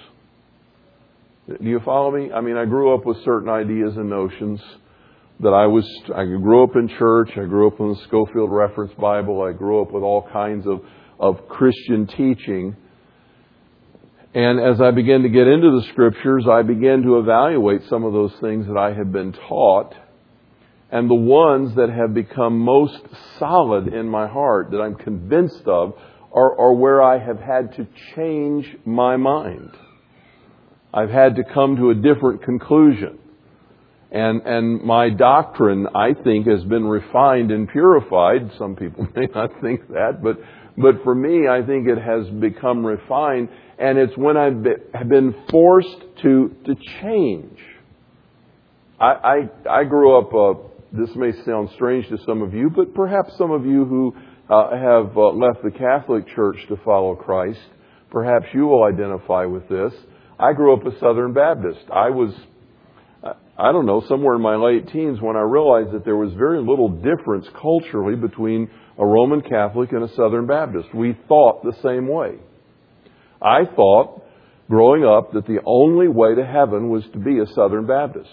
[1.48, 2.32] Do you follow me?
[2.32, 4.60] I mean, I grew up with certain ideas and notions
[5.42, 8.92] that I was, I grew up in church, I grew up in the Scofield Reference
[9.00, 10.82] Bible, I grew up with all kinds of,
[11.20, 12.76] of Christian teaching.
[14.34, 18.14] And as I began to get into the scriptures, I began to evaluate some of
[18.14, 19.96] those things that I had been taught.
[20.92, 23.00] And the ones that have become most
[23.38, 25.94] solid in my heart, that I'm convinced of,
[26.34, 29.72] are, are where I have had to change my mind.
[30.94, 33.20] I've had to come to a different conclusion.
[34.12, 38.52] And, and my doctrine, I think, has been refined and purified.
[38.58, 40.38] Some people may not think that, but,
[40.78, 43.50] but for me, I think it has become refined.
[43.78, 44.64] And it's when I've
[45.08, 47.60] been forced to, to change.
[49.00, 50.60] I, I, I grew up, uh,
[50.92, 54.14] this may sound strange to some of you, but perhaps some of you who
[54.50, 57.60] uh, have uh, left the Catholic Church to follow Christ,
[58.10, 59.94] perhaps you will identify with this.
[60.40, 61.86] I grew up a Southern Baptist.
[61.94, 62.34] I was,
[63.60, 66.60] I don't know, somewhere in my late teens when I realized that there was very
[66.62, 70.96] little difference culturally between a Roman Catholic and a Southern Baptist.
[70.96, 72.36] We thought the same way.
[73.42, 74.24] I thought,
[74.70, 78.30] growing up, that the only way to heaven was to be a Southern Baptist.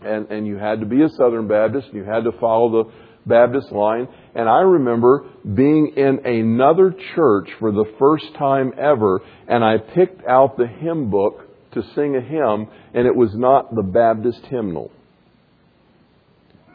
[0.00, 2.92] And, and you had to be a Southern Baptist, and you had to follow the
[3.26, 4.06] Baptist line.
[4.36, 10.24] And I remember being in another church for the first time ever, and I picked
[10.24, 14.90] out the hymn book to sing a hymn, and it was not the Baptist hymnal.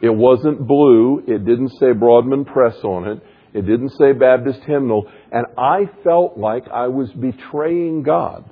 [0.02, 1.22] It wasn't blue.
[1.26, 3.22] It didn't say Broadman Press on it.
[3.54, 5.10] It didn't say Baptist hymnal.
[5.32, 8.44] And I felt like I was betraying God.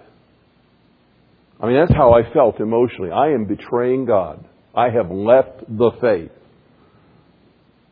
[1.61, 3.11] I mean, that's how I felt emotionally.
[3.11, 4.45] I am betraying God.
[4.75, 6.31] I have left the faith.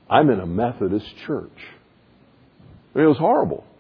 [0.09, 1.51] I'm in a Methodist church.
[2.95, 3.65] I mean, it was horrible.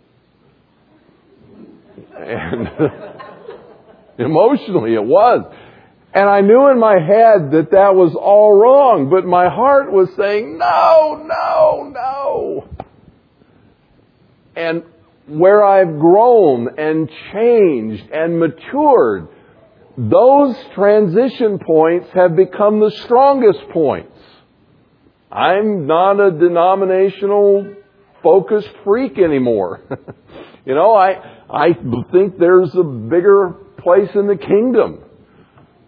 [2.21, 2.69] And
[4.19, 5.45] emotionally, it was.
[6.13, 10.09] And I knew in my head that that was all wrong, but my heart was
[10.17, 12.69] saying, no, no, no.
[14.57, 14.83] And
[15.29, 19.29] where I've grown and changed and matured,
[19.97, 24.19] those transition points have become the strongest points.
[25.31, 27.77] I'm not a denominational
[28.21, 29.81] focused freak anymore.
[30.67, 31.13] you know, I,
[31.49, 31.73] I
[32.11, 35.01] think there's a bigger place in the kingdom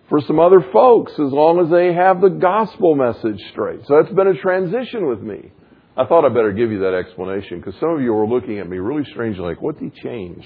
[0.09, 3.81] for some other folks as long as they have the gospel message straight.
[3.87, 5.51] So that's been a transition with me.
[5.97, 8.69] I thought I'd better give you that explanation because some of you were looking at
[8.69, 10.45] me really strangely like, what did he change?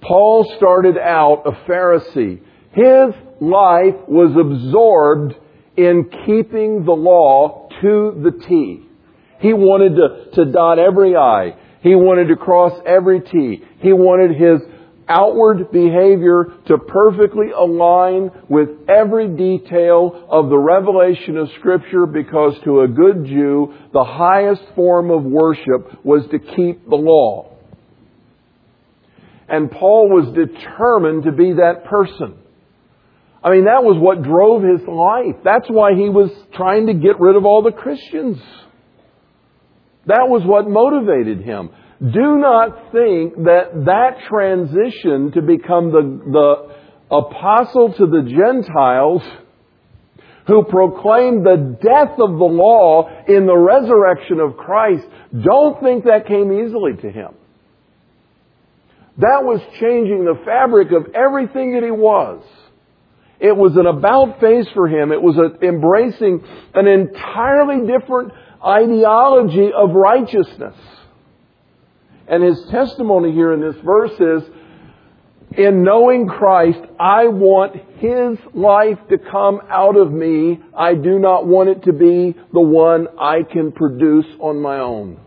[0.00, 2.40] Paul started out a Pharisee.
[2.72, 5.34] His life was absorbed
[5.76, 8.82] in keeping the law to the T.
[9.40, 11.56] He wanted to, to dot every I.
[11.82, 13.62] He wanted to cross every T.
[13.80, 14.60] He wanted his
[15.08, 22.80] outward behavior to perfectly align with every detail of the revelation of Scripture because to
[22.80, 27.52] a good Jew, the highest form of worship was to keep the law.
[29.48, 32.38] And Paul was determined to be that person.
[33.44, 35.36] I mean, that was what drove his life.
[35.44, 38.38] That's why he was trying to get rid of all the Christians.
[40.06, 41.70] That was what motivated him.
[42.00, 49.22] Do not think that that transition to become the, the apostle to the Gentiles
[50.46, 55.04] who proclaimed the death of the law in the resurrection of Christ,
[55.42, 57.34] don't think that came easily to him.
[59.18, 62.44] That was changing the fabric of everything that he was.
[63.40, 65.10] It was an about face for him.
[65.10, 66.44] It was embracing
[66.74, 68.32] an entirely different
[68.64, 70.74] ideology of righteousness.
[72.28, 74.42] And his testimony here in this verse is,
[75.56, 80.60] in knowing Christ, I want His life to come out of me.
[80.76, 85.20] I do not want it to be the one I can produce on my own.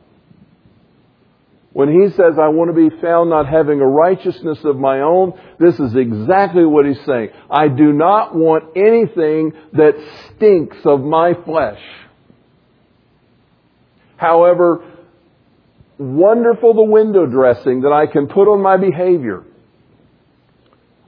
[1.72, 5.40] When he says, I want to be found not having a righteousness of my own,
[5.60, 7.30] this is exactly what he's saying.
[7.50, 9.94] I do not want anything that
[10.36, 11.82] stinks of my flesh.
[14.18, 14.84] However,
[16.00, 19.44] wonderful the window dressing that I can put on my behavior.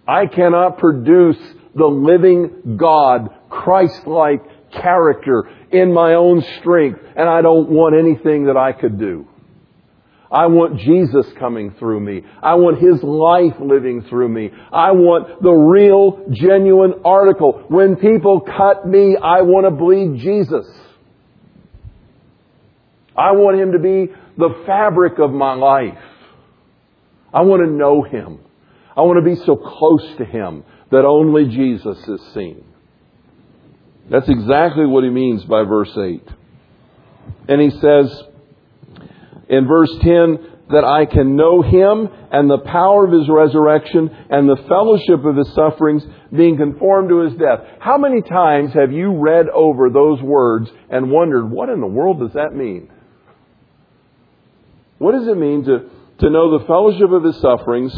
[0.07, 1.37] I cannot produce
[1.73, 8.57] the living God, Christ-like character in my own strength, and I don't want anything that
[8.57, 9.27] I could do.
[10.29, 12.23] I want Jesus coming through me.
[12.41, 14.51] I want His life living through me.
[14.71, 17.63] I want the real, genuine article.
[17.67, 20.65] When people cut me, I want to bleed Jesus.
[23.15, 25.97] I want Him to be the fabric of my life.
[27.33, 28.39] I want to know Him.
[28.95, 32.65] I want to be so close to Him that only Jesus is seen.
[34.11, 36.21] That's exactly what he means by verse 8.
[37.47, 38.23] And he says
[39.47, 44.49] in verse 10 that I can know him and the power of his resurrection and
[44.49, 46.03] the fellowship of his sufferings,
[46.35, 47.59] being conformed to his death.
[47.79, 52.19] How many times have you read over those words and wondered, what in the world
[52.19, 52.90] does that mean?
[55.01, 55.89] What does it mean to,
[56.19, 57.91] to know the fellowship of his sufferings,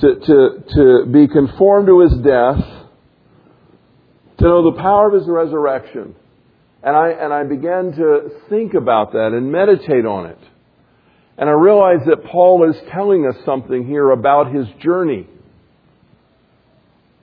[0.00, 2.62] to, to, to be conformed to his death,
[4.36, 6.14] to know the power of his resurrection?
[6.82, 10.38] And I, and I began to think about that and meditate on it.
[11.38, 15.26] And I realized that Paul is telling us something here about his journey.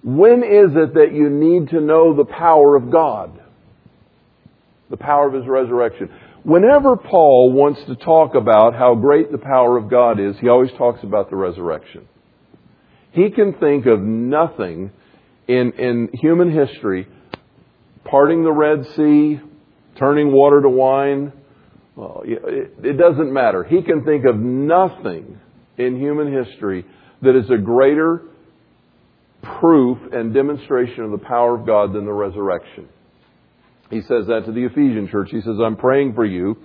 [0.03, 3.39] When is it that you need to know the power of God?
[4.89, 6.09] The power of his resurrection.
[6.44, 10.72] Whenever Paul wants to talk about how great the power of God is, he always
[10.78, 12.08] talks about the resurrection.
[13.12, 14.91] He can think of nothing
[15.48, 17.08] in, in human history,
[18.04, 19.39] parting the Red Sea,
[19.98, 21.32] turning water to wine,
[21.96, 23.64] well, it, it doesn't matter.
[23.64, 25.39] He can think of nothing
[25.78, 26.86] in human history
[27.22, 28.24] that is a greater
[29.60, 32.89] proof and demonstration of the power of God than the resurrection.
[33.94, 35.30] He says that to the Ephesian church.
[35.32, 36.58] He says, I'm praying for you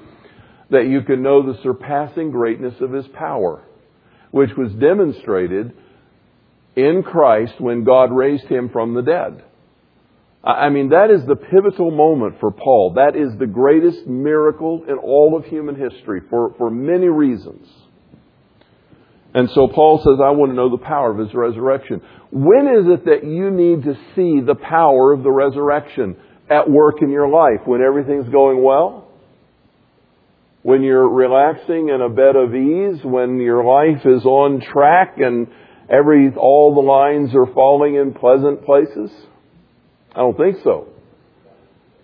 [0.71, 3.63] that you can know the surpassing greatness of His power,
[4.31, 5.73] which was demonstrated
[6.77, 9.45] in Christ when God raised Him from the dead.
[10.45, 12.95] I mean, that is the pivotal moment for Paul.
[12.95, 17.67] That is the greatest miracle in all of human history for, for many reasons.
[19.35, 22.01] And so Paul says, I want to know the power of his resurrection.
[22.31, 26.17] When is it that you need to see the power of the resurrection
[26.51, 27.67] at work in your life?
[27.67, 29.09] When everything's going well?
[30.63, 33.05] When you're relaxing in a bed of ease?
[33.05, 35.49] When your life is on track and
[35.89, 39.11] every, all the lines are falling in pleasant places?
[40.13, 40.89] I don't think so.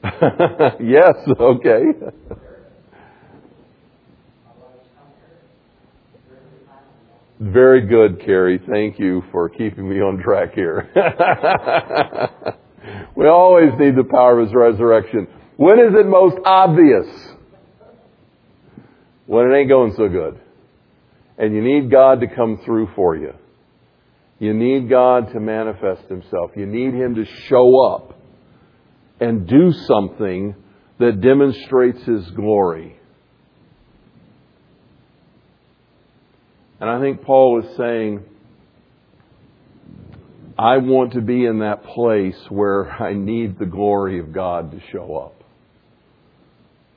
[0.80, 1.82] yes, okay.
[7.40, 8.61] Very good, Carrie.
[8.70, 10.88] Thank you for keeping me on track here.
[13.25, 15.27] we always need the power of His resurrection.
[15.57, 17.07] When is it most obvious?
[19.25, 20.39] When it ain't going so good.
[21.39, 23.33] And you need God to come through for you.
[24.39, 26.51] You need God to manifest Himself.
[26.55, 28.20] You need Him to show up
[29.20, 30.55] and do something
[30.99, 32.99] that demonstrates His glory.
[36.79, 38.22] And I think Paul is saying,
[40.59, 44.80] I want to be in that place where I need the glory of God to
[44.92, 45.42] show up.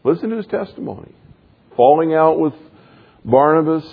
[0.04, 1.12] Listen to his testimony.
[1.76, 2.54] Falling out with
[3.26, 3.86] Barnabas,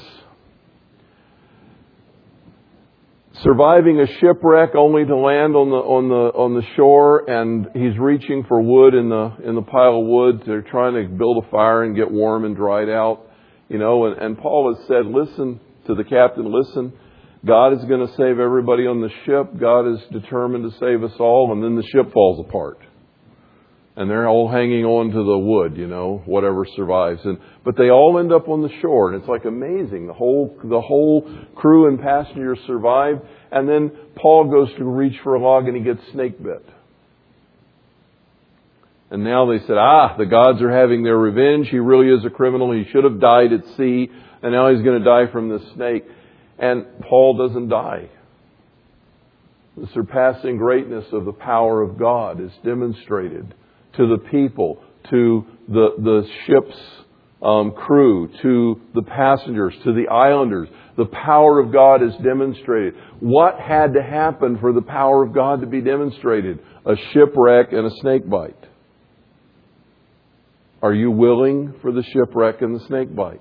[3.43, 7.99] surviving a shipwreck only to land on the on the on the shore and he's
[7.99, 11.51] reaching for wood in the in the pile of wood they're trying to build a
[11.51, 13.27] fire and get warm and dried out
[13.69, 16.93] you know and, and paul has said listen to the captain listen
[17.47, 21.17] god is going to save everybody on the ship god is determined to save us
[21.19, 22.79] all and then the ship falls apart
[23.97, 27.21] and they're all hanging on to the wood, you know, whatever survives.
[27.25, 30.09] And but they all end up on the shore, and it's like amazing.
[30.09, 33.21] The whole the whole crew and passengers survive,
[33.53, 36.65] and then Paul goes to reach for a log and he gets snake bit.
[39.11, 41.69] And now they said, ah, the gods are having their revenge.
[41.69, 42.73] He really is a criminal.
[42.73, 44.09] He should have died at sea,
[44.43, 46.05] and now he's going to die from this snake.
[46.59, 48.09] And Paul doesn't die.
[49.77, 53.55] The surpassing greatness of the power of God is demonstrated
[53.97, 56.81] to the people, to the, the ship's
[57.43, 60.69] um, crew, to the passengers, to the islanders.
[60.97, 62.95] The power of God is demonstrated.
[63.19, 66.61] What had to happen for the power of God to be demonstrated?
[66.87, 68.57] A shipwreck and a snake bite.
[70.83, 73.41] Are you willing for the shipwreck and the snake bite?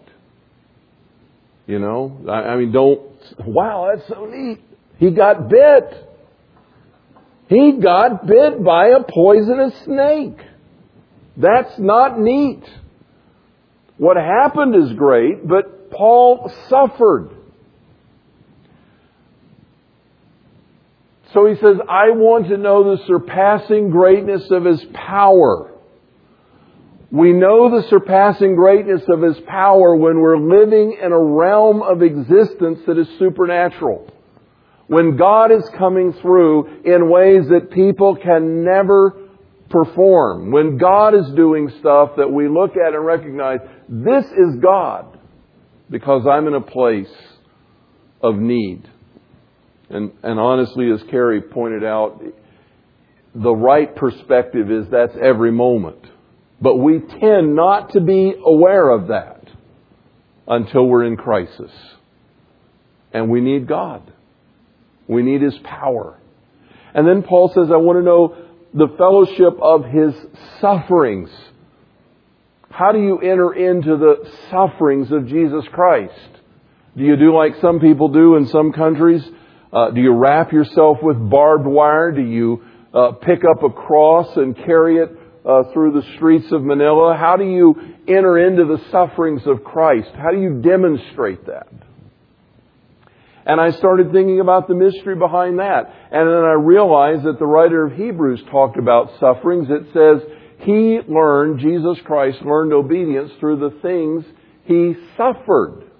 [1.66, 3.01] You know, I, I mean, don't,
[3.45, 4.59] wow, that's so neat.
[4.97, 6.09] He got bit.
[7.47, 10.38] He got bit by a poisonous snake.
[11.38, 12.64] That's not neat.
[13.97, 17.30] What happened is great, but Paul suffered.
[21.34, 25.72] So he says, I want to know the surpassing greatness of his power.
[27.14, 32.01] We know the surpassing greatness of his power when we're living in a realm of
[32.01, 34.14] existence that is supernatural
[34.88, 39.18] when God is coming through in ways that people can never
[39.70, 43.59] perform, when God is doing stuff that we look at and recognize,
[43.89, 45.18] this is God,
[45.89, 47.11] because I'm in a place
[48.22, 48.88] of need.
[49.89, 52.24] And, and honestly, as Carrie pointed out,
[53.34, 56.05] the right perspective is that's every moment.
[56.64, 59.45] But we tend not to be aware of that
[60.47, 61.72] until we're in crisis.
[63.11, 64.14] And we need God.
[65.05, 66.18] We need His power.
[66.93, 68.38] And then Paul says, I want to know
[68.74, 70.16] the fellowship of His
[70.61, 71.30] sufferings.
[72.70, 76.14] How do you enter into the sufferings of Jesus Christ?
[76.95, 79.22] Do you do like some people do in some countries?
[79.74, 82.14] Uh, do you wrap yourself with barbed wire?
[82.14, 85.09] Do you uh, pick up a cross and carry it
[85.46, 87.16] uh, through the streets of Manila?
[87.18, 87.76] How do you
[88.08, 90.10] enter into the sufferings of Christ?
[90.16, 91.68] How do you demonstrate that?
[93.46, 95.94] And I started thinking about the mystery behind that.
[96.12, 99.68] And then I realized that the writer of Hebrews talked about sufferings.
[99.70, 100.30] It says,
[100.60, 104.24] He learned, Jesus Christ learned obedience through the things
[104.64, 105.91] He suffered.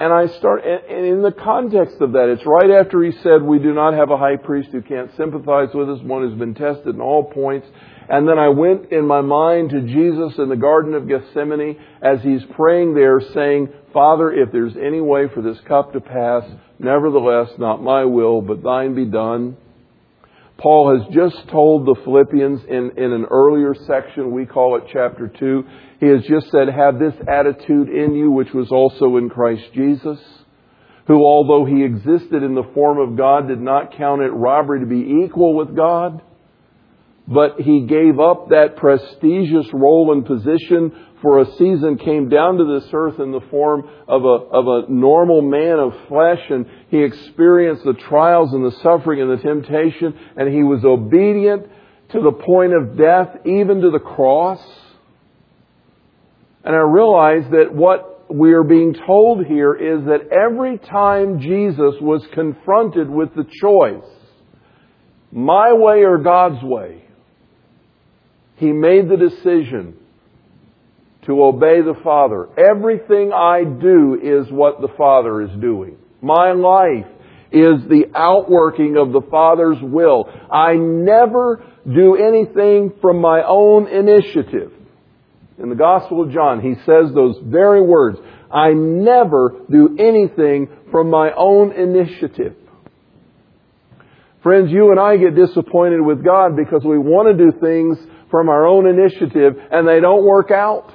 [0.00, 3.58] And I start, and in the context of that, it's right after he said, we
[3.58, 6.94] do not have a high priest who can't sympathize with us, one who's been tested
[6.94, 7.66] in all points.
[8.08, 12.22] And then I went in my mind to Jesus in the Garden of Gethsemane as
[12.22, 16.44] he's praying there saying, Father, if there's any way for this cup to pass,
[16.78, 19.56] nevertheless, not my will, but thine be done.
[20.58, 25.28] Paul has just told the Philippians in, in an earlier section, we call it chapter
[25.28, 25.64] 2,
[26.00, 30.18] he has just said, have this attitude in you which was also in Christ Jesus,
[31.06, 34.86] who although he existed in the form of God, did not count it robbery to
[34.86, 36.22] be equal with God,
[37.28, 42.64] but he gave up that prestigious role and position for a season, came down to
[42.64, 47.02] this earth in the form of a, of a normal man of flesh, and he
[47.02, 51.66] experienced the trials and the suffering and the temptation, and he was obedient
[52.12, 54.60] to the point of death, even to the cross.
[56.64, 61.94] And I realize that what we are being told here is that every time Jesus
[62.00, 64.08] was confronted with the choice,
[65.30, 67.07] my way or God's way,
[68.58, 69.96] he made the decision
[71.22, 72.48] to obey the Father.
[72.58, 75.96] Everything I do is what the Father is doing.
[76.20, 77.06] My life
[77.52, 80.28] is the outworking of the Father's will.
[80.50, 84.72] I never do anything from my own initiative.
[85.58, 88.18] In the Gospel of John, he says those very words.
[88.50, 92.54] I never do anything from my own initiative.
[94.42, 97.98] Friends, you and I get disappointed with God because we want to do things
[98.30, 100.92] from our own initiative and they don't work out.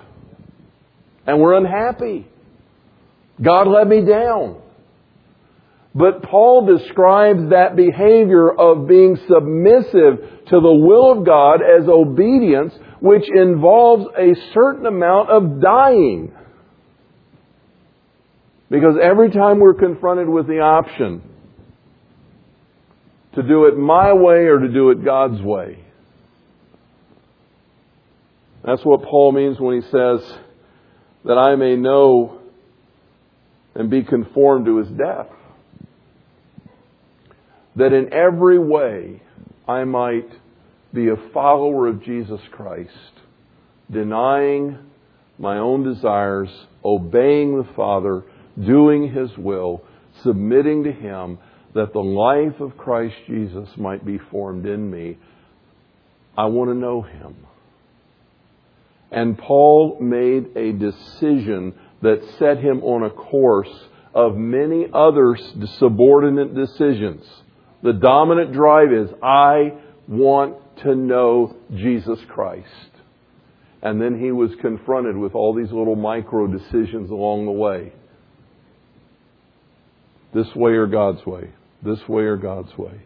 [1.25, 2.27] And we're unhappy.
[3.41, 4.61] God let me down.
[5.95, 12.73] But Paul describes that behavior of being submissive to the will of God as obedience,
[12.99, 16.33] which involves a certain amount of dying.
[18.71, 21.21] Because every time we're confronted with the option
[23.35, 25.82] to do it my way or to do it God's way,
[28.63, 30.37] that's what Paul means when he says,
[31.25, 32.39] that I may know
[33.75, 35.27] and be conformed to his death.
[37.75, 39.21] That in every way
[39.67, 40.29] I might
[40.93, 42.91] be a follower of Jesus Christ,
[43.89, 44.77] denying
[45.39, 46.49] my own desires,
[46.85, 48.23] obeying the Father,
[48.63, 49.83] doing his will,
[50.23, 51.39] submitting to him,
[51.73, 55.17] that the life of Christ Jesus might be formed in me.
[56.37, 57.35] I want to know him.
[59.13, 63.69] And Paul made a decision that set him on a course
[64.13, 65.37] of many other
[65.77, 67.23] subordinate decisions.
[67.83, 69.73] The dominant drive is, I
[70.07, 72.67] want to know Jesus Christ.
[73.81, 77.93] And then he was confronted with all these little micro decisions along the way.
[80.33, 81.51] This way or God's way.
[81.83, 83.01] This way or God's way.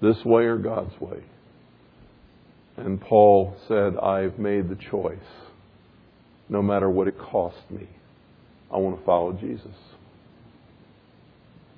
[0.00, 1.22] This way or God's way.
[2.76, 5.18] And Paul said, I've made the choice.
[6.48, 7.88] No matter what it costs me,
[8.72, 9.74] I want to follow Jesus.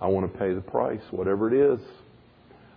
[0.01, 1.81] I want to pay the price, whatever it is.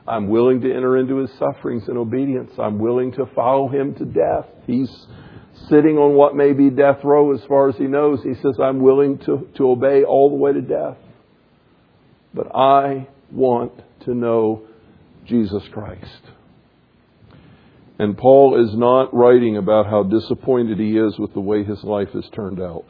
[0.07, 2.51] I'm willing to enter into his sufferings in obedience.
[2.57, 4.45] I'm willing to follow him to death.
[4.65, 4.89] He's
[5.69, 8.23] sitting on what may be death row as far as he knows.
[8.23, 10.97] He says, I'm willing to, to obey all the way to death.
[12.33, 13.73] But I want
[14.05, 14.63] to know
[15.25, 16.21] Jesus Christ.
[17.99, 22.09] And Paul is not writing about how disappointed he is with the way his life
[22.13, 22.85] has turned out.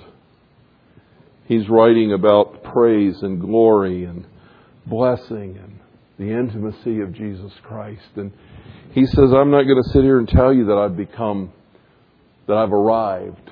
[1.47, 4.27] He's writing about praise and glory and
[4.85, 5.79] blessing and
[6.19, 8.05] the intimacy of Jesus Christ.
[8.17, 8.31] And
[8.91, 11.53] he says, I'm not going to sit here and tell you that I've become,
[12.47, 13.49] that I've arrived.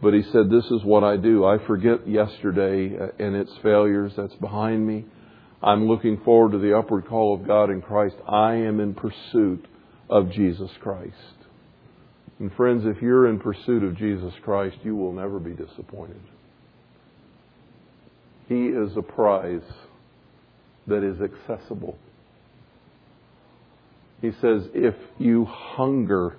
[0.00, 1.44] But he said, This is what I do.
[1.44, 4.12] I forget yesterday and its failures.
[4.16, 5.04] That's behind me.
[5.62, 8.16] I'm looking forward to the upward call of God in Christ.
[8.26, 9.66] I am in pursuit
[10.08, 11.14] of Jesus Christ.
[12.38, 16.20] And friends, if you're in pursuit of Jesus Christ, you will never be disappointed.
[18.48, 19.62] He is a prize
[20.86, 21.96] that is accessible.
[24.20, 26.36] He says, If you hunger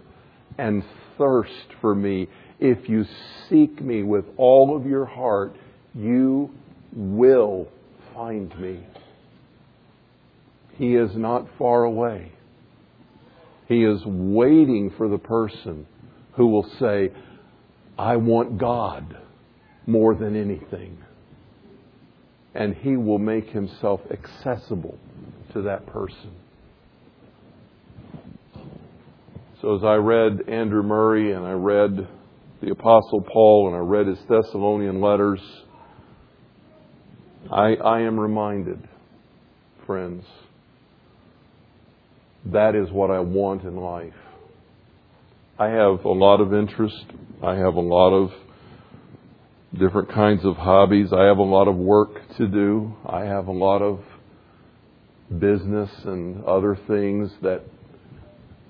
[0.58, 0.84] and
[1.18, 2.28] thirst for me,
[2.60, 3.06] if you
[3.50, 5.56] seek me with all of your heart,
[5.94, 6.52] you
[6.94, 7.68] will
[8.14, 8.86] find me.
[10.78, 12.32] He is not far away.
[13.68, 15.88] He is waiting for the person
[16.34, 17.12] who will say,
[17.98, 19.18] I want God
[19.88, 20.98] more than anything.
[22.54, 24.98] And He will make Himself accessible
[25.54, 26.32] to that person.
[29.62, 32.08] So as I read Andrew Murray and I read
[32.62, 35.40] the Apostle Paul and I read his Thessalonian letters,
[37.52, 38.88] I, I am reminded,
[39.86, 40.24] friends,
[42.46, 44.14] that is what I want in life.
[45.58, 47.06] I have a lot of interest.
[47.42, 48.32] I have a lot of
[49.78, 51.12] different kinds of hobbies.
[51.12, 52.94] I have a lot of work to do.
[53.06, 54.02] I have a lot of
[55.40, 57.62] business and other things that,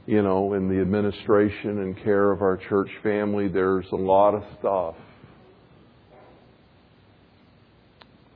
[0.06, 4.44] you know, in the administration and care of our church family, there's a lot of
[4.60, 4.96] stuff.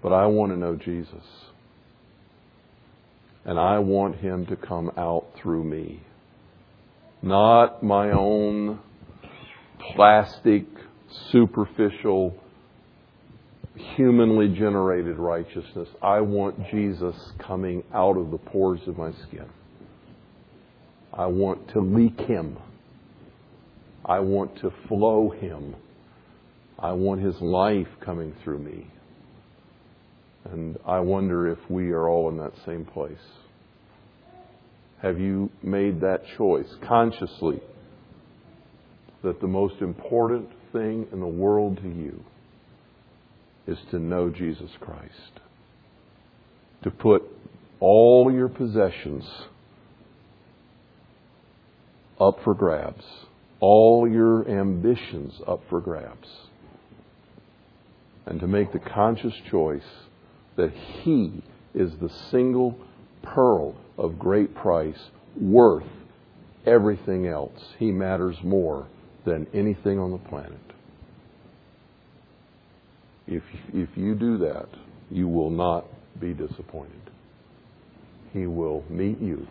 [0.01, 1.23] But I want to know Jesus.
[3.49, 6.03] And I want him to come out through me.
[7.23, 8.77] Not my own
[9.95, 10.65] plastic,
[11.31, 12.35] superficial,
[13.75, 15.89] humanly generated righteousness.
[15.99, 19.49] I want Jesus coming out of the pores of my skin.
[21.11, 22.55] I want to leak him.
[24.05, 25.75] I want to flow him.
[26.77, 28.91] I want his life coming through me.
[30.45, 33.17] And I wonder if we are all in that same place.
[35.01, 37.61] Have you made that choice consciously
[39.23, 42.23] that the most important thing in the world to you
[43.67, 45.39] is to know Jesus Christ?
[46.83, 47.23] To put
[47.79, 49.23] all your possessions
[52.19, 53.03] up for grabs,
[53.59, 56.27] all your ambitions up for grabs,
[58.25, 59.81] and to make the conscious choice
[60.59, 61.41] that He
[61.73, 62.77] is the single
[63.23, 64.99] pearl of great price,
[65.39, 65.87] worth
[66.65, 67.57] everything else.
[67.77, 68.87] He matters more
[69.25, 70.59] than anything on the planet.
[73.25, 73.43] If,
[73.73, 74.67] if you do that,
[75.09, 75.85] you will not
[76.19, 77.09] be disappointed.
[78.33, 79.47] He will meet you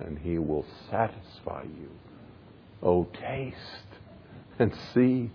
[0.00, 1.90] and He will satisfy you.
[2.82, 3.56] Oh, taste
[4.58, 5.30] and see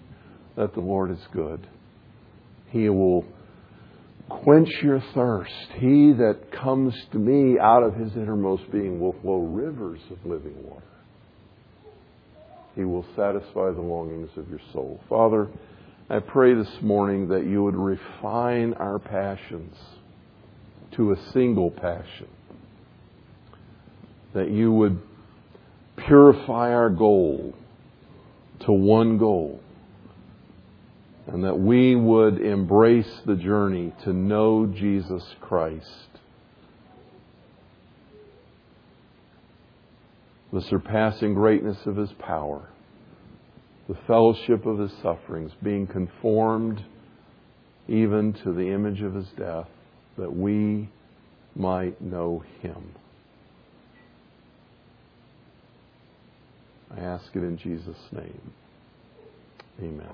[0.58, 1.66] that the Lord is good.
[2.72, 3.26] He will
[4.30, 5.52] quench your thirst.
[5.76, 10.56] He that comes to me out of his innermost being will flow rivers of living
[10.64, 10.84] water.
[12.76, 15.00] He will satisfy the longings of your soul.
[15.08, 15.48] Father,
[16.10, 19.76] I pray this morning that you would refine our passions
[20.96, 22.28] to a single passion.
[24.34, 25.00] That you would
[25.98, 27.54] purify our goal
[28.66, 29.63] to one goal
[31.28, 36.10] and that we would embrace the journey to know Jesus Christ.
[40.52, 42.70] The surpassing greatness of his power,
[43.88, 46.84] the fellowship of his sufferings, being conformed
[47.88, 49.68] even to the image of his death,
[50.18, 50.90] that we
[51.56, 52.94] might know him.
[56.96, 58.54] I ask it in Jesus' name.
[59.82, 60.08] Amen.